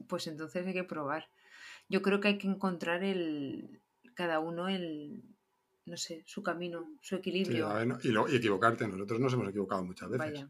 [0.09, 1.31] Pues entonces hay que probar.
[1.88, 3.81] Yo creo que hay que encontrar el
[4.14, 5.23] cada uno el,
[5.87, 7.69] no sé, su camino, su equilibrio.
[8.03, 8.88] y, equivocarte.
[8.88, 10.47] Nosotros nos hemos equivocado muchas veces.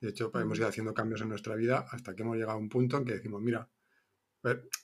[0.00, 2.68] De hecho, hemos ido haciendo cambios en nuestra vida hasta que hemos llegado a un
[2.68, 3.68] punto en que decimos, mira,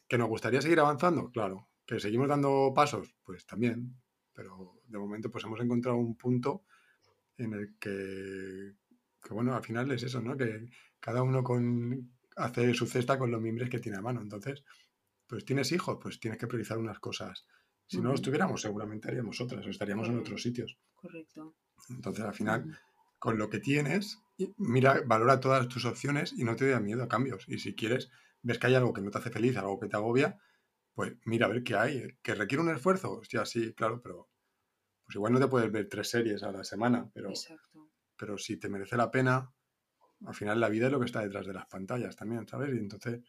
[0.09, 1.69] que nos gustaría seguir avanzando, claro.
[1.87, 3.95] Que seguimos dando pasos, pues también.
[4.33, 6.65] Pero de momento, pues hemos encontrado un punto
[7.37, 8.75] en el que,
[9.23, 10.37] que bueno, al final es eso, ¿no?
[10.37, 10.69] Que
[11.01, 14.21] cada uno con, hace su cesta con los mimbres que tiene a mano.
[14.21, 14.65] Entonces,
[15.27, 17.47] pues tienes hijos, pues tienes que priorizar unas cosas
[17.87, 20.77] si no los tuviéramos, seguramente haríamos otras o estaríamos en otros sitios.
[20.95, 21.55] Correcto.
[21.89, 22.79] Entonces, al final,
[23.19, 24.19] con lo que tienes,
[24.57, 27.45] mira, valora todas tus opciones y no te dé miedo a cambios.
[27.49, 28.11] Y si quieres,
[28.43, 30.39] ves que hay algo que no te hace feliz, algo que te agobia,
[30.95, 32.19] pues mira a ver qué hay.
[32.23, 33.19] ¿Que requiere un esfuerzo?
[33.19, 34.31] Hostia, sí, claro, pero
[35.05, 37.31] pues igual no te puedes ver tres series a la semana, pero,
[38.17, 39.53] pero si te merece la pena,
[40.27, 42.75] al final la vida es lo que está detrás de las pantallas también, ¿sabes?
[42.75, 43.23] Y entonces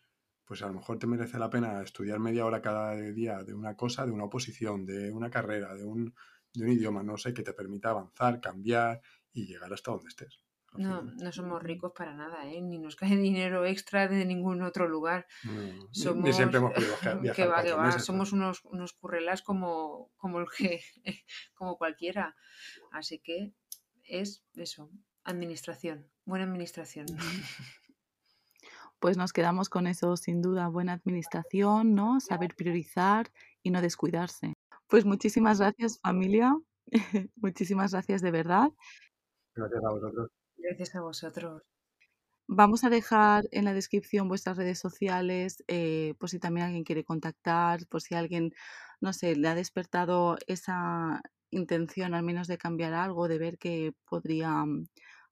[0.48, 3.76] pues a lo mejor te merece la pena estudiar media hora cada día de una
[3.76, 6.15] cosa, de una oposición, de una carrera, de un,
[6.54, 9.02] de un idioma, no sé, que te permita avanzar, cambiar
[9.34, 10.39] y llegar hasta donde estés.
[10.74, 12.62] No, no somos ricos para nada, ¿eh?
[12.62, 15.28] ni nos cae dinero extra de ningún otro lugar.
[15.92, 17.22] somos, ni, siempre hemos podido viajar.
[17.36, 18.00] que va, que va.
[18.00, 20.82] Somos unos, unos currelas como, como, el que,
[21.56, 22.36] como cualquiera.
[22.92, 23.54] Así que
[24.04, 24.92] es eso,
[25.24, 27.08] administración, buena administración.
[29.00, 32.20] pues nos quedamos con eso, sin duda, buena administración, ¿no?
[32.20, 33.32] Saber priorizar
[33.64, 34.54] y no descuidarse.
[34.88, 36.56] Pues muchísimas gracias familia,
[37.36, 38.70] muchísimas gracias de verdad.
[39.56, 40.37] Gracias a vosotros.
[40.68, 41.64] Gracias a vosotros.
[42.50, 47.04] Vamos a dejar en la descripción vuestras redes sociales, eh, por si también alguien quiere
[47.06, 48.52] contactar, por si alguien,
[49.02, 53.94] no sé, le ha despertado esa intención al menos de cambiar algo, de ver que
[54.06, 54.88] podría mm,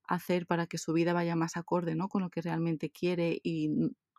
[0.05, 2.07] hacer para que su vida vaya más acorde ¿no?
[2.09, 3.69] con lo que realmente quiere y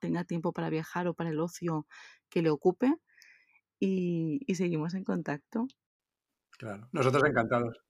[0.00, 1.86] tenga tiempo para viajar o para el ocio
[2.30, 2.94] que le ocupe.
[3.80, 5.66] Y, y seguimos en contacto.
[6.58, 7.85] Claro, nosotros encantados.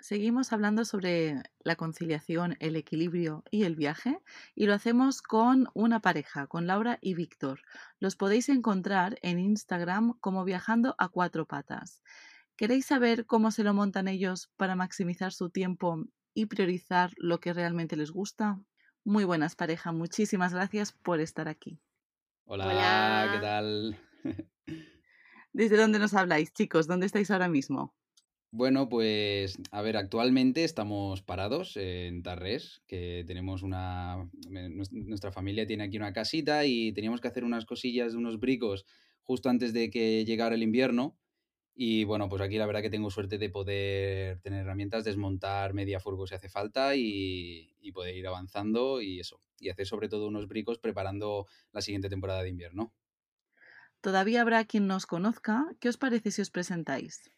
[0.00, 4.18] Seguimos hablando sobre la conciliación, el equilibrio y el viaje
[4.54, 7.60] y lo hacemos con una pareja, con Laura y Víctor.
[7.98, 12.02] Los podéis encontrar en Instagram como viajando a cuatro patas.
[12.56, 16.04] ¿Queréis saber cómo se lo montan ellos para maximizar su tiempo
[16.38, 18.60] y priorizar lo que realmente les gusta.
[19.04, 21.80] Muy buenas pareja, muchísimas gracias por estar aquí.
[22.44, 23.98] Hola, ¿qué tal?
[25.52, 26.86] ¿Desde dónde nos habláis, chicos?
[26.86, 27.92] ¿Dónde estáis ahora mismo?
[28.50, 34.28] Bueno, pues a ver, actualmente estamos parados en Tarrés, que tenemos una...
[34.90, 38.86] Nuestra familia tiene aquí una casita y teníamos que hacer unas cosillas, unos bricos
[39.22, 41.18] justo antes de que llegara el invierno
[41.80, 46.00] y bueno, pues aquí la verdad que tengo suerte de poder tener herramientas, desmontar media
[46.00, 49.40] furgo si hace falta y, poder ir avanzando y eso.
[49.60, 52.92] Y hacer sobre todo unos bricos preparando la siguiente temporada de invierno.
[54.00, 55.66] Todavía habrá quien nos conozca.
[55.78, 57.30] ¿Qué os parece si os presentáis?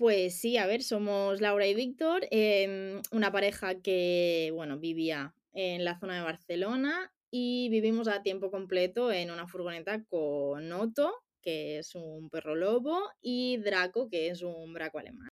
[0.00, 5.84] Pues sí, a ver, somos Laura y Víctor, em, una pareja que, bueno, vivía en
[5.84, 11.76] la zona de Barcelona y vivimos a tiempo completo en una furgoneta con Otto, que
[11.80, 15.28] es un perro lobo, y Draco, que es un braco alemán.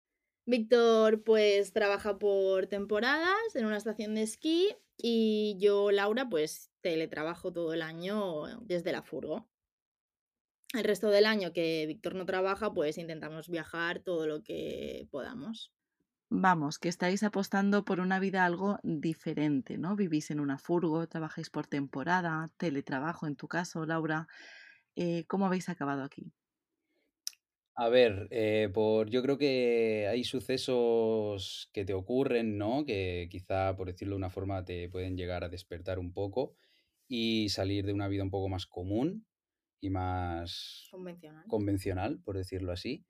[0.46, 7.52] Víctor pues trabaja por temporadas en una estación de esquí y yo, Laura, pues teletrabajo
[7.52, 9.46] todo el año desde la furgo.
[10.74, 15.72] El resto del año que Víctor no trabaja, pues intentamos viajar todo lo que podamos.
[16.30, 19.96] Vamos, que estáis apostando por una vida algo diferente, ¿no?
[19.96, 24.28] Vivís en una furgo, trabajáis por temporada, teletrabajo en tu caso, Laura.
[24.96, 26.32] Eh, ¿Cómo habéis acabado aquí?
[27.76, 32.84] A ver, eh, por, yo creo que hay sucesos que te ocurren, ¿no?
[32.84, 36.56] Que quizá, por decirlo de una forma, te pueden llegar a despertar un poco
[37.08, 39.28] y salir de una vida un poco más común
[39.84, 41.46] y más Convencional.
[41.48, 43.06] convencional, por decirlo así.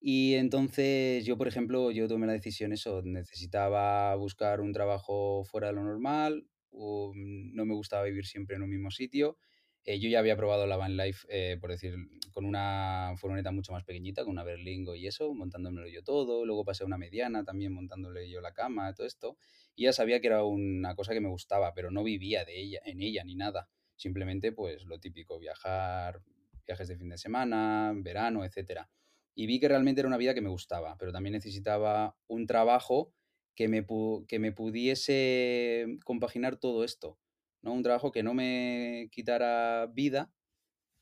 [0.00, 5.68] Y entonces yo, por ejemplo, yo tomé la decisión eso, necesitaba buscar un trabajo fuera
[5.68, 9.38] de lo normal, o mm, no me gustaba vivir siempre en un mismo sitio.
[9.84, 11.94] Eh, yo ya había probado la van life, eh, por decir,
[12.32, 16.44] con una furgoneta mucho más pequeñita, con una Berlingo y eso, montándomelo yo todo.
[16.44, 19.38] Luego pasé a una mediana también montándole yo la cama, todo esto.
[19.76, 22.80] Y ya sabía que era una cosa que me gustaba, pero no vivía de ella,
[22.84, 23.68] en ella ni nada.
[23.96, 26.22] Simplemente, pues lo típico, viajar,
[26.66, 28.90] viajes de fin de semana, verano, etcétera
[29.36, 33.12] y vi que realmente era una vida que me gustaba, pero también necesitaba un trabajo
[33.54, 33.86] que me,
[34.26, 37.18] que me pudiese compaginar todo esto,
[37.60, 37.74] ¿no?
[37.74, 40.32] Un trabajo que no me quitara vida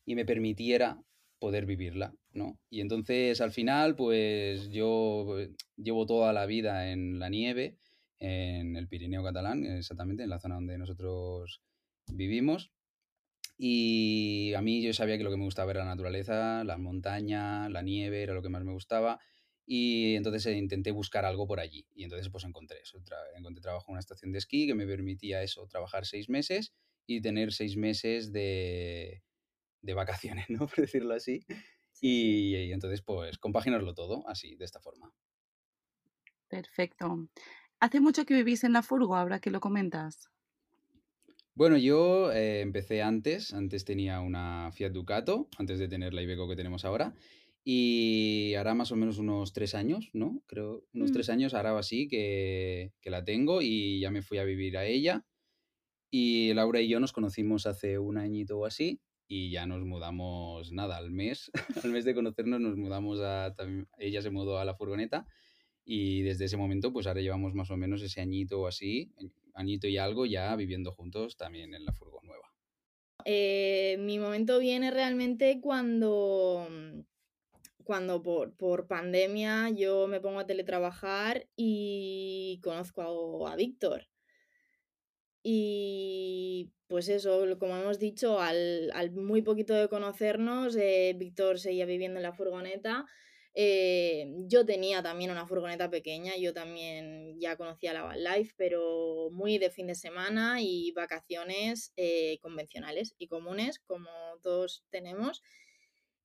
[0.05, 1.01] y me permitiera
[1.39, 2.59] poder vivirla, ¿no?
[2.71, 7.79] Y entonces al final, pues yo eh, llevo toda la vida en la nieve,
[8.19, 11.63] en el Pirineo catalán, exactamente, en la zona donde nosotros
[12.09, 12.73] vivimos.
[13.57, 17.69] Y a mí yo sabía que lo que me gustaba era la naturaleza, la montaña,
[17.69, 19.21] la nieve, era lo que más me gustaba.
[19.67, 21.87] Y entonces eh, intenté buscar algo por allí.
[21.95, 22.99] Y entonces pues encontré eso.
[23.37, 26.75] encontré trabajo en una estación de esquí que me permitía eso, trabajar seis meses
[27.07, 29.23] y tener seis meses de,
[29.83, 30.67] de vacaciones, ¿no?
[30.67, 31.45] Por decirlo así.
[32.01, 35.15] Y, y entonces pues compaginarlo todo así, de esta forma.
[36.49, 37.29] Perfecto.
[37.81, 40.31] ¿Hace mucho que vivís en la furgo, ahora que lo comentas?
[41.57, 46.49] Bueno, yo eh, empecé antes, antes tenía una Fiat Ducato, antes de tener la Iveco
[46.49, 47.15] que tenemos ahora,
[47.63, 50.43] y hará más o menos unos tres años, ¿no?
[50.47, 51.15] Creo, unos Mm.
[51.15, 54.85] tres años hará así que, que la tengo y ya me fui a vivir a
[54.87, 55.25] ella.
[56.11, 60.73] Y Laura y yo nos conocimos hace un añito o así y ya nos mudamos,
[60.73, 61.51] nada, al mes,
[61.89, 65.27] al mes de conocernos nos mudamos a, también, ella se mudó a la furgoneta
[65.85, 69.13] y desde ese momento pues ahora llevamos más o menos ese añito o así,
[69.55, 72.53] añito y algo ya viviendo juntos también en la furgo nueva.
[73.25, 76.69] Eh, mi momento viene realmente cuando,
[77.83, 84.09] cuando por, por pandemia yo me pongo a teletrabajar y conozco a, a Víctor.
[85.43, 91.87] Y pues eso, como hemos dicho, al, al muy poquito de conocernos, eh, Víctor seguía
[91.87, 93.05] viviendo en la furgoneta.
[93.55, 99.31] Eh, yo tenía también una furgoneta pequeña, yo también ya conocía la van life, pero
[99.31, 104.11] muy de fin de semana y vacaciones eh, convencionales y comunes, como
[104.43, 105.43] todos tenemos.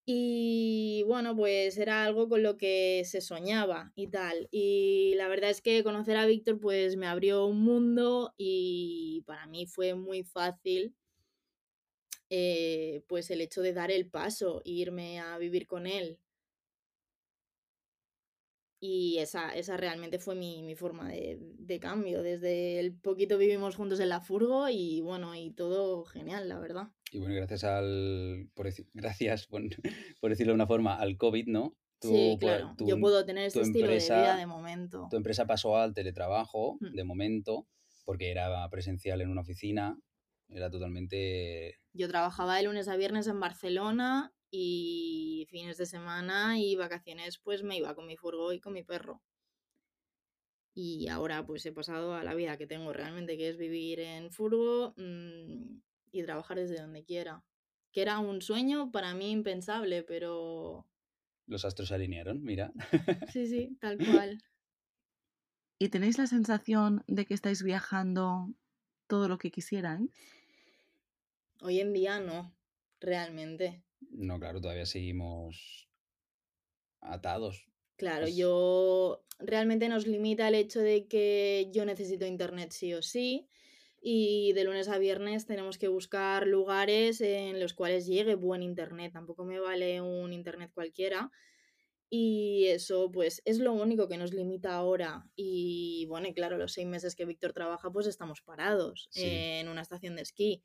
[0.05, 4.47] Y bueno, pues era algo con lo que se soñaba y tal.
[4.51, 9.45] Y la verdad es que conocer a Víctor pues me abrió un mundo y para
[9.45, 10.95] mí fue muy fácil
[12.31, 16.19] eh, pues el hecho de dar el paso, e irme a vivir con él.
[18.81, 22.23] Y esa, esa realmente fue mi, mi forma de, de cambio.
[22.23, 26.87] Desde el poquito vivimos juntos en la furgo y bueno, y todo genial, la verdad.
[27.11, 29.61] Y bueno, gracias al, por, deci- gracias, por,
[30.21, 31.75] por decirlo de una forma, al COVID, ¿no?
[32.01, 32.75] Sí, Tú, pues, claro.
[32.77, 35.07] tu, Yo puedo tener tu ese estilo de vida empresa, de momento.
[35.09, 36.95] tu empresa pasó al teletrabajo Mm.
[36.95, 37.67] de momento,
[38.05, 39.99] porque era presencial en una oficina,
[40.47, 41.75] era totalmente...
[41.91, 47.63] Yo trabajaba de lunes a viernes en Barcelona y fines de semana y vacaciones pues
[47.63, 49.21] me iba con mi furgo y con mi perro.
[50.73, 54.31] Y ahora pues he pasado a la vida que tengo realmente, que es vivir en
[54.31, 55.79] furgo mm,
[56.11, 57.43] y trabajar desde donde quiera.
[57.91, 60.87] Que era un sueño para mí impensable, pero
[61.47, 62.71] Los astros se alinearon, mira.
[63.25, 64.43] sí, sí, tal cual.
[65.79, 68.53] ¿Y tenéis la sensación de que estáis viajando
[69.07, 70.09] todo lo que quisierais?
[71.61, 72.53] Hoy en día no,
[72.99, 73.85] realmente.
[74.01, 75.87] No, claro, todavía seguimos
[77.01, 77.65] atados.
[77.95, 83.01] Claro, Pues- yo realmente nos limita el hecho de que yo necesito internet sí o
[83.01, 83.47] sí
[84.01, 89.11] y de lunes a viernes tenemos que buscar lugares en los cuales llegue buen internet.
[89.13, 91.31] Tampoco me vale un internet cualquiera
[92.09, 95.29] y eso pues es lo único que nos limita ahora.
[95.35, 99.23] Y bueno, y claro, los seis meses que Víctor trabaja pues estamos parados Sí.
[99.25, 100.63] en una estación de esquí.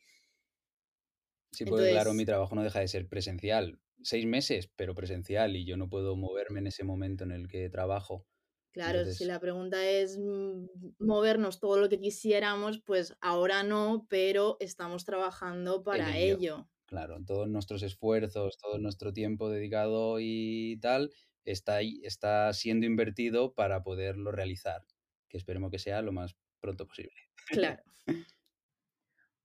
[1.55, 3.81] Sí, porque claro, mi trabajo no deja de ser presencial.
[4.03, 7.71] Seis meses, pero presencial, y yo no puedo moverme en ese momento en el que
[7.71, 8.27] trabajo.
[8.73, 10.67] Claro, si la pregunta es mm,
[10.99, 16.37] movernos todo lo que quisiéramos, pues ahora no, pero estamos trabajando para ello.
[16.37, 16.69] ello.
[16.87, 21.13] Claro, todos nuestros esfuerzos, todo nuestro tiempo dedicado y tal,
[21.45, 24.85] está, ahí, está siendo invertido para poderlo realizar,
[25.29, 27.17] que esperemos que sea lo más pronto posible.
[27.47, 27.83] Claro.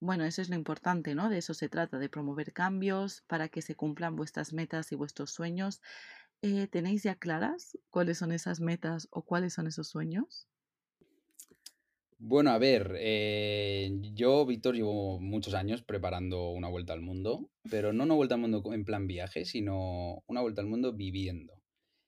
[0.01, 1.29] Bueno, eso es lo importante, ¿no?
[1.29, 5.31] De eso se trata, de promover cambios para que se cumplan vuestras metas y vuestros
[5.31, 5.81] sueños.
[6.41, 10.47] Eh, ¿Tenéis ya claras cuáles son esas metas o cuáles son esos sueños?
[12.17, 17.91] Bueno, a ver, eh, yo, Víctor, llevo muchos años preparando una vuelta al mundo, pero
[17.93, 21.61] no una vuelta al mundo en plan viaje, sino una vuelta al mundo viviendo.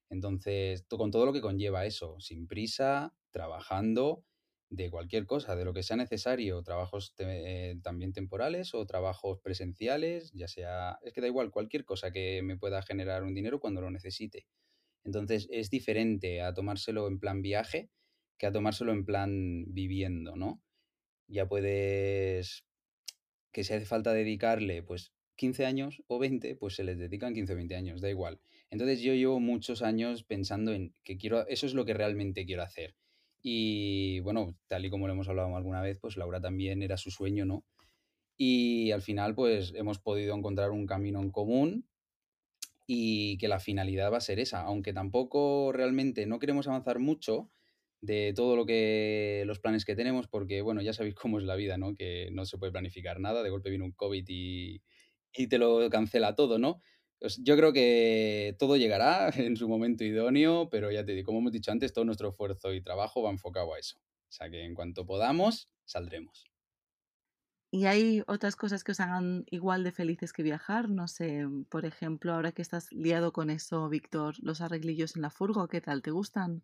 [0.09, 4.25] Entonces, con todo lo que conlleva eso, sin prisa, trabajando
[4.71, 10.31] de cualquier cosa, de lo que sea necesario, trabajos eh, también temporales o trabajos presenciales,
[10.33, 13.81] ya sea, es que da igual, cualquier cosa que me pueda generar un dinero cuando
[13.81, 14.47] lo necesite.
[15.03, 17.91] Entonces, es diferente a tomárselo en plan viaje
[18.37, 20.63] que a tomárselo en plan viviendo, ¿no?
[21.27, 22.65] Ya puedes,
[23.51, 27.53] que si hace falta dedicarle, pues 15 años o 20, pues se les dedican 15
[27.53, 28.39] o 20 años, da igual.
[28.69, 32.63] Entonces yo llevo muchos años pensando en que quiero, eso es lo que realmente quiero
[32.63, 32.95] hacer.
[33.41, 37.11] Y bueno, tal y como lo hemos hablado alguna vez, pues Laura también era su
[37.11, 37.65] sueño, ¿no?
[38.37, 41.87] Y al final, pues hemos podido encontrar un camino en común
[42.87, 47.49] y que la finalidad va a ser esa, aunque tampoco realmente no queremos avanzar mucho,
[48.01, 51.55] de todo lo que los planes que tenemos, porque bueno, ya sabéis cómo es la
[51.55, 51.95] vida, ¿no?
[51.95, 54.81] Que no se puede planificar nada, de golpe viene un COVID y,
[55.33, 56.81] y te lo cancela todo, ¿no?
[57.39, 61.51] Yo creo que todo llegará en su momento idóneo, pero ya te digo, como hemos
[61.51, 63.97] dicho antes, todo nuestro esfuerzo y trabajo va enfocado a eso.
[63.99, 66.45] O sea que en cuanto podamos, saldremos.
[67.69, 70.89] ¿Y hay otras cosas que os hagan igual de felices que viajar?
[70.89, 75.29] No sé, por ejemplo, ahora que estás liado con eso, Víctor, los arreglillos en la
[75.31, 76.01] furgo, ¿qué tal?
[76.01, 76.63] ¿Te gustan?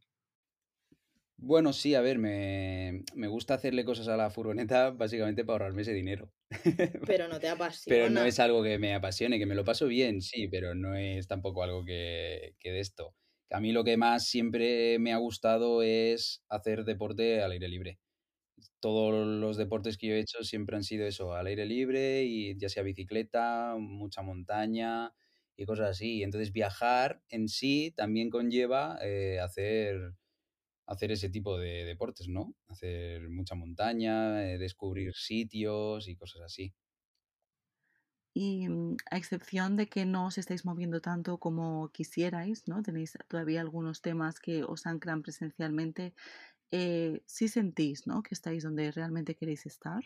[1.39, 5.83] Bueno, sí, a ver, me, me gusta hacerle cosas a la furgoneta básicamente para ahorrarme
[5.83, 6.31] ese dinero.
[7.05, 7.49] Pero no te
[7.88, 8.25] Pero no apasiona.
[8.25, 11.63] es algo que me apasione, que me lo paso bien, sí, pero no es tampoco
[11.63, 13.15] algo que, que de esto.
[13.49, 17.99] A mí lo que más siempre me ha gustado es hacer deporte al aire libre.
[18.79, 22.57] Todos los deportes que yo he hecho siempre han sido eso, al aire libre y
[22.57, 25.13] ya sea bicicleta, mucha montaña
[25.55, 26.23] y cosas así.
[26.23, 30.13] Entonces viajar en sí también conlleva eh, hacer
[30.88, 32.55] hacer ese tipo de deportes, ¿no?
[32.67, 36.73] Hacer mucha montaña, eh, descubrir sitios y cosas así.
[38.33, 42.81] Y mm, a excepción de que no os estáis moviendo tanto como quisierais, ¿no?
[42.83, 46.13] Tenéis todavía algunos temas que os anclan presencialmente,
[46.71, 48.23] eh, sí sentís, ¿no?
[48.23, 50.03] Que estáis donde realmente queréis estar.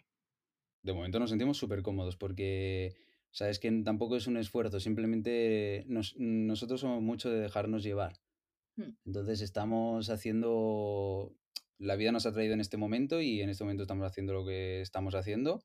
[0.83, 2.95] De momento nos sentimos súper cómodos porque,
[3.31, 7.83] o sea, es que tampoco es un esfuerzo, simplemente nos- nosotros somos mucho de dejarnos
[7.83, 8.13] llevar.
[9.05, 11.33] Entonces estamos haciendo,
[11.77, 14.45] la vida nos ha traído en este momento y en este momento estamos haciendo lo
[14.45, 15.63] que estamos haciendo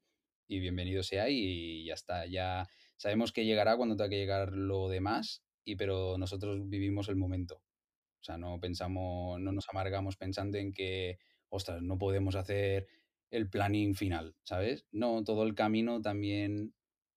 [0.49, 2.27] y bienvenido sea y ya está.
[2.27, 7.17] Ya sabemos que llegará cuando tenga que llegar lo demás, y, pero nosotros vivimos el
[7.17, 7.63] momento.
[8.21, 12.87] O sea, no pensamos, no nos amargamos pensando en que, ostras, no podemos hacer
[13.31, 14.87] el planning final, ¿sabes?
[14.93, 16.75] No, todo el camino también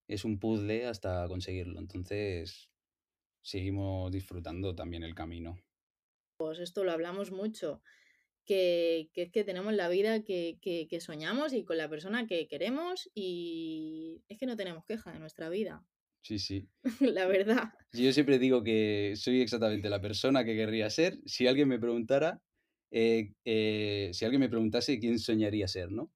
[0.08, 1.80] es un puzzle hasta conseguirlo.
[1.80, 2.70] Entonces,
[3.42, 5.60] seguimos disfrutando también el camino.
[6.40, 7.84] Pues esto lo hablamos mucho,
[8.46, 12.28] que, que es que tenemos la vida que, que- que soñamos y con la persona
[12.28, 15.86] que queremos y es que no tenemos queja de nuestra vida,
[16.22, 16.70] Sí, sí.
[17.02, 17.74] la verdad.
[17.92, 21.20] Yo siempre digo que soy exactamente la persona que querría ser.
[21.26, 22.42] Si alguien me preguntara,
[22.92, 26.12] eh, eh, si alguien me preguntase quién soñaría ser, ¿no?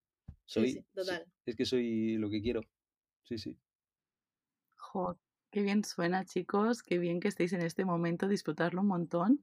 [0.46, 1.26] Sí, Soy, sí, total.
[1.46, 2.62] es que soy lo que quiero.
[3.24, 3.60] Sí, sí.
[4.76, 5.20] Jo,
[5.52, 9.42] qué bien suena, chicos, qué bien que estéis en este momento, disfrutarlo un montón.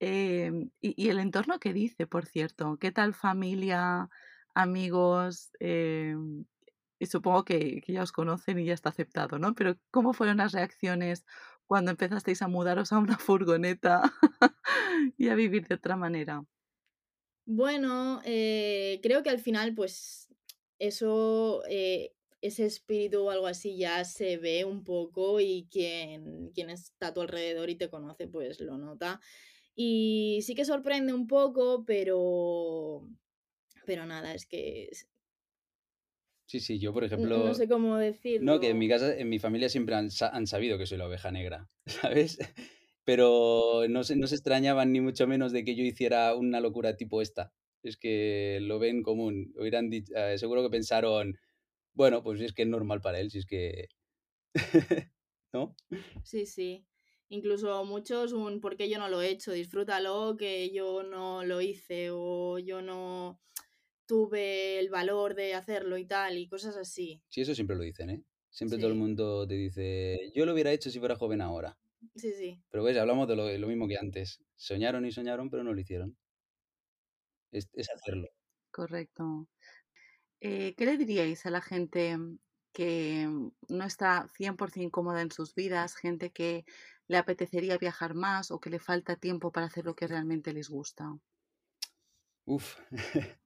[0.00, 4.10] Em, y, el entorno que dice, por cierto, ¿qué tal familia,
[4.54, 5.50] amigos?
[5.60, 6.44] Em,
[6.98, 9.54] y supongo que, que ya os conocen y ya está aceptado, ¿no?
[9.54, 11.24] Pero ¿cómo fueron las reacciones
[11.66, 14.12] cuando empezasteis a mudaros a una furgoneta
[15.18, 16.44] y a vivir de otra manera?
[17.46, 20.28] Bueno, eh, creo que al final, pues,
[20.78, 26.70] eso, eh, ese espíritu o algo así ya se ve un poco y quien, quien
[26.70, 29.20] está a tu alrededor y te conoce, pues lo nota.
[29.76, 33.08] Y sí que sorprende un poco, pero,
[33.86, 34.90] pero nada, es que
[36.46, 37.96] Sí, sí, yo por n- no ejemplo, sé cómo
[38.38, 38.90] no, que en mi decirlo.
[38.90, 42.38] casa, en mi familia siempre han, han sabido que soy la oveja negra, ¿sabes?
[43.04, 46.96] Pero no se, no se extrañaban ni mucho menos de que yo hiciera una locura
[46.96, 47.54] tipo esta.
[47.82, 49.54] Es que lo ven común.
[49.58, 51.38] Hubieran dicho, eh, seguro que pensaron,
[51.94, 53.88] bueno, pues es que es normal para él, si es que...
[55.54, 55.76] ¿No?
[56.22, 56.86] Sí, sí.
[57.28, 59.52] Incluso muchos un ¿por qué yo no lo he hecho?
[59.52, 63.40] Disfrútalo, que yo no lo hice o yo no
[64.06, 67.20] tuve el valor de hacerlo y tal, y cosas así.
[67.28, 68.22] Sí, eso siempre lo dicen, ¿eh?
[68.50, 71.76] Siempre todo el mundo te dice, yo lo hubiera hecho si fuera joven ahora.
[72.14, 72.62] Sí, sí.
[72.70, 74.40] Pero ves, hablamos de lo, de lo mismo que antes.
[74.54, 76.16] Soñaron y soñaron, pero no lo hicieron.
[77.50, 78.28] Es, es hacerlo.
[78.70, 79.48] Correcto.
[80.40, 82.16] Eh, ¿Qué le diríais a la gente
[82.72, 83.26] que
[83.68, 86.64] no está 100% cómoda en sus vidas, gente que
[87.08, 90.68] le apetecería viajar más o que le falta tiempo para hacer lo que realmente les
[90.68, 91.18] gusta?
[92.44, 92.76] Uf.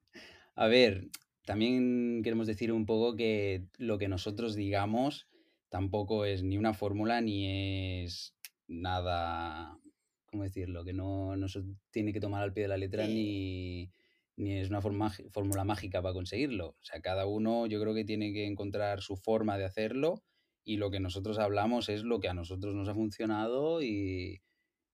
[0.55, 1.09] A ver,
[1.45, 5.27] también queremos decir un poco que lo que nosotros digamos
[5.69, 8.35] tampoco es ni una fórmula ni es
[8.67, 9.79] nada,
[10.25, 10.83] ¿cómo decirlo?
[10.85, 13.07] Que no, no se tiene que tomar al pie de la letra Sí.
[13.07, 13.91] ni,
[14.35, 16.69] ni es una forma, fórmula mágica para conseguirlo.
[16.69, 20.23] O sea, cada uno yo creo que tiene que encontrar su forma de hacerlo
[20.63, 24.41] y lo que nosotros hablamos es lo que a nosotros nos ha funcionado y,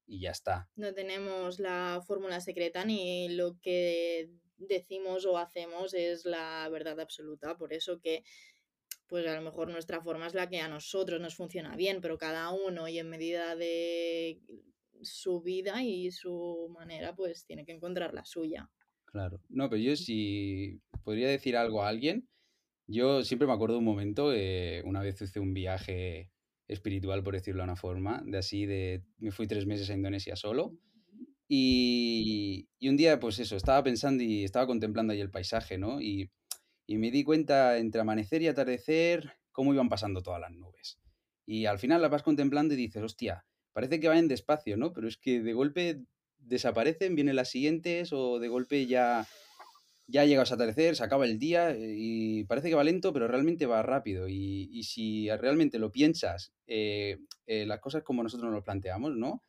[0.05, 0.69] y ya está.
[0.75, 7.57] No tenemos la fórmula secreta ni lo que decimos o hacemos es la verdad absoluta.
[7.57, 8.23] Por eso que,
[9.07, 12.17] pues a lo mejor nuestra forma es la que a nosotros nos funciona bien, pero
[12.17, 14.41] cada uno y en medida de
[15.01, 18.69] su vida y su manera, pues tiene que encontrar la suya.
[19.05, 19.41] Claro.
[19.49, 22.27] No, pero yo si podría decir algo a alguien,
[22.87, 26.31] yo siempre me acuerdo un momento, eh, una vez hice un viaje
[26.67, 30.35] espiritual, por decirlo de una forma, de así, de me fui tres meses a Indonesia
[30.35, 30.73] solo.
[31.49, 36.01] Y, y un día, pues eso, estaba pensando y estaba contemplando ahí el paisaje, ¿no?
[36.01, 36.29] Y,
[36.85, 40.99] y me di cuenta entre amanecer y atardecer cómo iban pasando todas las nubes.
[41.45, 44.91] Y al final las vas contemplando y dices, hostia, parece que vayan despacio, ¿no?
[44.93, 46.03] Pero es que de golpe
[46.37, 49.25] desaparecen, vienen las siguientes o de golpe ya,
[50.07, 53.65] ya llega a atardecer, se acaba el día y parece que va lento, pero realmente
[53.65, 54.27] va rápido.
[54.29, 59.15] Y, y si realmente lo piensas, eh, eh, las cosas como nosotros nos lo planteamos,
[59.15, 59.43] ¿no?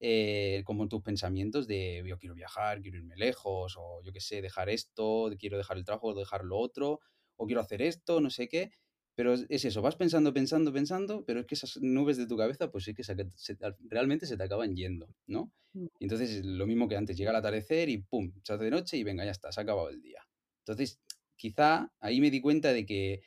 [0.00, 4.42] Eh, como tus pensamientos de yo quiero viajar, quiero irme lejos, o yo qué sé,
[4.42, 7.00] dejar esto, quiero dejar el trabajo, dejar lo otro,
[7.36, 8.72] o quiero hacer esto, no sé qué.
[9.14, 12.36] Pero es, es eso, vas pensando, pensando, pensando, pero es que esas nubes de tu
[12.36, 13.56] cabeza, pues sí que se, se,
[13.88, 15.52] realmente se te acaban yendo, ¿no?
[15.72, 15.86] Mm.
[16.00, 19.04] Entonces lo mismo que antes, llega el atardecer y pum, se hace de noche y
[19.04, 20.26] venga, ya está, se ha acabado el día.
[20.60, 21.00] Entonces,
[21.36, 23.22] quizá ahí me di cuenta de que,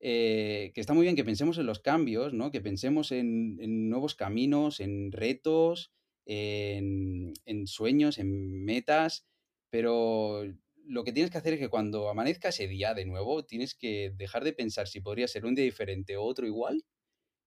[0.00, 2.50] eh, que está muy bien que pensemos en los cambios, ¿no?
[2.50, 5.92] Que pensemos en, en nuevos caminos, en retos,
[6.26, 9.26] en, en, sueños, en metas,
[9.70, 10.42] pero
[10.86, 14.12] lo que tienes que hacer es que cuando amanezca ese día de nuevo, tienes que
[14.16, 16.84] dejar de pensar si podría ser un día diferente o otro igual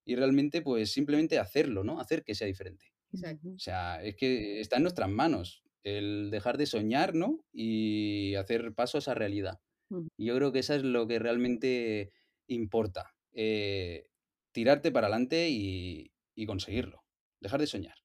[0.06, 2.00] y realmente pues simplemente hacerlo, ¿no?
[2.00, 2.94] Hacer que sea diferente.
[3.12, 3.50] Exacto.
[3.50, 7.46] O sea, es que está en nuestras manos el dejar de soñar, ¿no?
[7.54, 9.60] Y hacer paso a esa realidad.
[9.90, 10.08] Mm.
[10.18, 12.12] Yo creo que eso es lo que realmente
[12.48, 13.16] importa.
[13.34, 14.08] Eh,
[14.52, 17.04] tirarte para adelante y, y conseguirlo.
[17.40, 17.96] Dejar de soñar.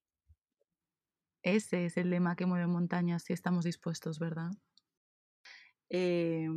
[1.41, 4.51] Ese es el lema que mueve montañas si estamos dispuestos, ¿verdad?
[5.93, 6.49] Eh,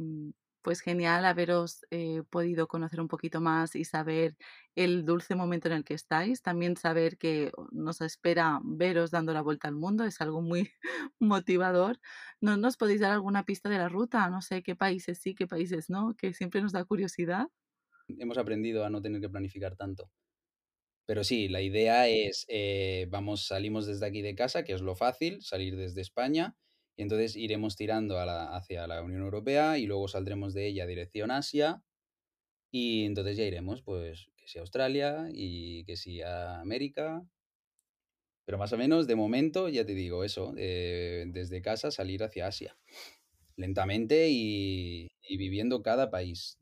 [0.67, 4.37] pues genial haberos eh, podido conocer un poquito más y saber
[4.75, 6.43] el dulce momento en el que estáis.
[6.43, 10.73] También saber que nos espera veros dando la vuelta al mundo es algo muy
[11.21, 12.01] motivador.
[12.41, 14.29] ¿No nos podéis dar alguna pista de la ruta?
[14.29, 17.47] No sé qué países sí, qué países no, que siempre nos da curiosidad.
[18.19, 20.11] Hemos aprendido a no tener que planificar tanto.
[21.07, 24.97] Pero sí, la idea es, eh, vamos, salimos desde aquí de casa, que es lo
[24.97, 26.57] fácil, salir desde España,
[26.97, 31.83] y entonces iremos tirando hacia la Unión Europea y luego saldremos de ella dirección Asia,
[32.71, 37.27] y entonces ya iremos, pues, que sea Australia y que sea América.
[38.45, 42.47] Pero más o menos, de momento, ya te digo eso, eh, desde casa salir hacia
[42.47, 42.77] Asia,
[43.57, 46.59] lentamente y, y viviendo cada país,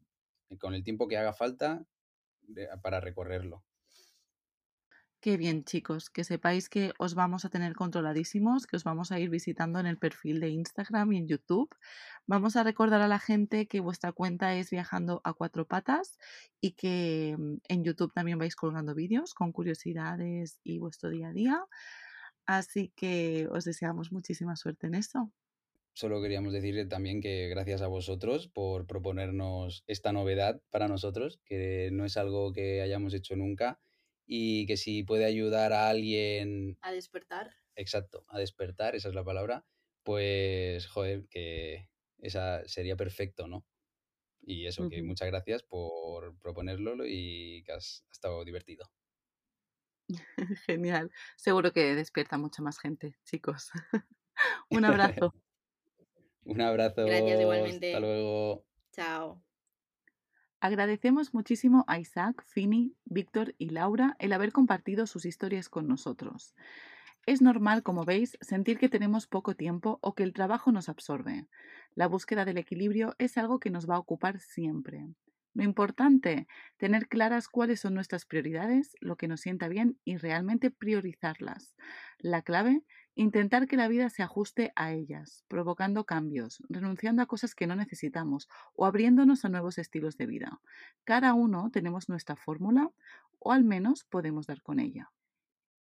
[0.59, 1.85] con el tiempo que haga falta
[2.83, 3.65] para recorrerlo.
[5.25, 9.19] Qué bien, chicos, que sepáis que os vamos a tener controladísimos, que os vamos a
[9.19, 11.75] ir visitando en el perfil de Instagram y en YouTube.
[12.27, 16.19] Vamos a recordar a la gente que vuestra cuenta es Viajando a Cuatro Patas
[16.61, 21.33] y que mm, en YouTube también vais colgando vídeos con curiosidades y vuestro día a
[21.33, 21.65] día.
[22.45, 25.33] Así que os deseamos muchísima suerte en eso.
[25.95, 31.89] Solo queríamos decir también que gracias a vosotros por proponernos esta novedad para nosotros, que
[31.93, 33.81] no es algo que hayamos hecho nunca
[34.27, 37.53] y que si puede ayudar a alguien a despertar.
[37.77, 39.67] Exacto, a despertar, esa es la palabra,
[40.05, 43.67] pues joder, que esa sería perfecto, ¿no?
[44.43, 44.91] Y eso, uh -huh.
[44.91, 48.91] que muchas gracias por proponerlo y que has, ha estado divertido.
[50.67, 53.71] Genial, seguro que despierta mucha más gente, chicos.
[54.71, 55.35] Un abrazo.
[56.45, 57.05] Un abrazo.
[57.07, 57.89] Gracias igualmente.
[57.89, 58.67] Hasta luego.
[58.93, 59.44] Chao.
[60.65, 66.55] Agradecemos muchísimo a Isaac, Fini, Víctor y Laura el haber compartido sus historias con nosotros.
[67.27, 71.47] Es normal, como veis, sentir que tenemos poco tiempo o que el trabajo nos absorbe.
[71.95, 75.07] La búsqueda del equilibrio es algo que nos va a ocupar siempre.
[75.53, 76.49] Lo importante,
[76.79, 81.77] tener claras cuáles son nuestras prioridades, lo que nos sienta bien y realmente priorizarlas.
[82.19, 82.83] La clave,
[83.15, 87.77] intentar que la vida se ajuste a ellas, provocando cambios, renunciando a cosas que no
[87.77, 90.61] necesitamos o abriéndonos a nuevos estilos de vida.
[91.05, 92.91] Cada uno tenemos nuestra fórmula
[93.39, 95.13] o al menos podemos dar con ella.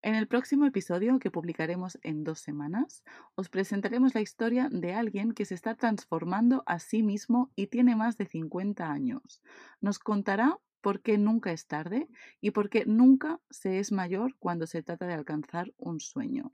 [0.02, 3.04] En el próximo episodio, que publicaremos en dos semanas,
[3.36, 7.96] os presentaremos la historia de alguien que se está transformando a sí mismo y tiene
[7.96, 9.42] más de 50 años.
[9.80, 12.10] Nos contará por qué nunca es tarde
[12.42, 16.54] y por qué nunca se es mayor cuando se trata de alcanzar un sueño.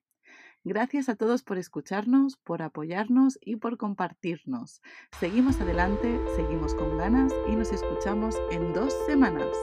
[0.63, 4.81] Gracias a todos por escucharnos, por apoyarnos y por compartirnos.
[5.19, 9.55] Seguimos adelante, seguimos con ganas y nos escuchamos en dos semanas.